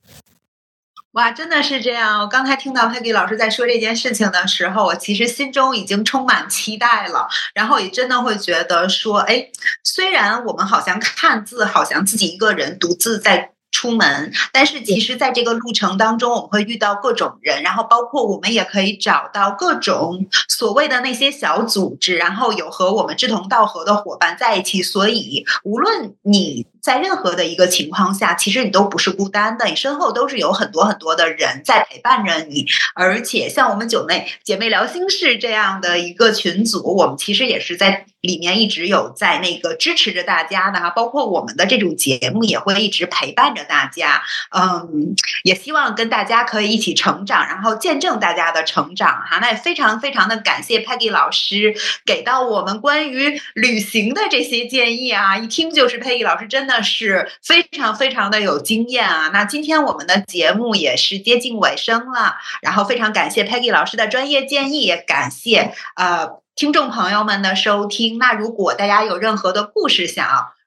[1.14, 2.22] 哇，真的是这样！
[2.22, 7.28] 我刚才听到 Peggy 老师在说这件事情的时候，我其实心中已经充满期待了。
[7.54, 9.48] 然后也真的会觉得说，哎，
[9.84, 13.52] 虽然我们好像看似好像自己一个人独自在。
[13.76, 24.84] 出门，但是其实，在这个路程当中，我们会遇到各种人，然后包括我们也可以找到各种所谓的那些小组织，然后有和我们志同道合的伙伴在一起。
[24.84, 32.66] 所以，无论你在任何的一个情况下，其实你都不是孤单的，你身后都是有很多很多的人在陪伴着你。
[32.94, 38.06] 而且，像我们九妹姐妹聊心事这样的一个群组，我们其实也是在。
[38.24, 44.24] 里面一直有在那个支持着大家的哈，包括我们的这种节目也会一直陪伴着大家，
[44.56, 49.40] 嗯，也希望跟大家可以一起成长，然后见证大家的成长哈。
[49.42, 59.30] 那也非常非常的感谢 Peggy 老师给到我们关于旅行的这些建议啊，一听就是 Peggy 老师真的那是非常非常的有经验啊。
[59.32, 66.42] 那今天我们的节目也是接近尾声了，然后非常感谢 Peggy 老师的专业建议，也感谢呃。
[66.56, 70.24] 听众朋友们的收听，那如果大家有任何的故事想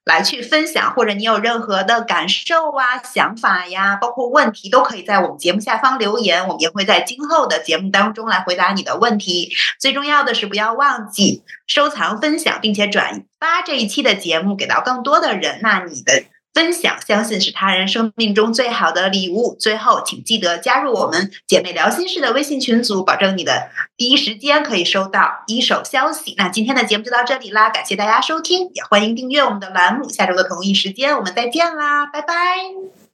[0.06, 9.50] 来去分享，或者你有任何的感受啊、想法呀，包括问题，都可以在我们节目下方留言，我们也会在今后的节目当中来回答你的问题。
[9.78, 15.58] 最重要的是，不要忘记收藏、分享，并且转发这一期的节目给到更多的人。
[15.60, 16.24] 那你的。
[16.56, 19.54] 分享，相信是他人生命中最好的礼物。
[19.60, 26.34] 最后，请记得加入我们姐妹聊心事的微信群组，保证你的第一时间可以收到一手消息。
[26.38, 30.08] 那今天的节目就到这里啦，感谢大家收听，也欢迎订阅我们的栏目。
[30.08, 32.34] 下周的同一时间，我们再见啦，拜拜，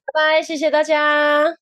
[0.06, 1.61] 拜拜，谢谢大家。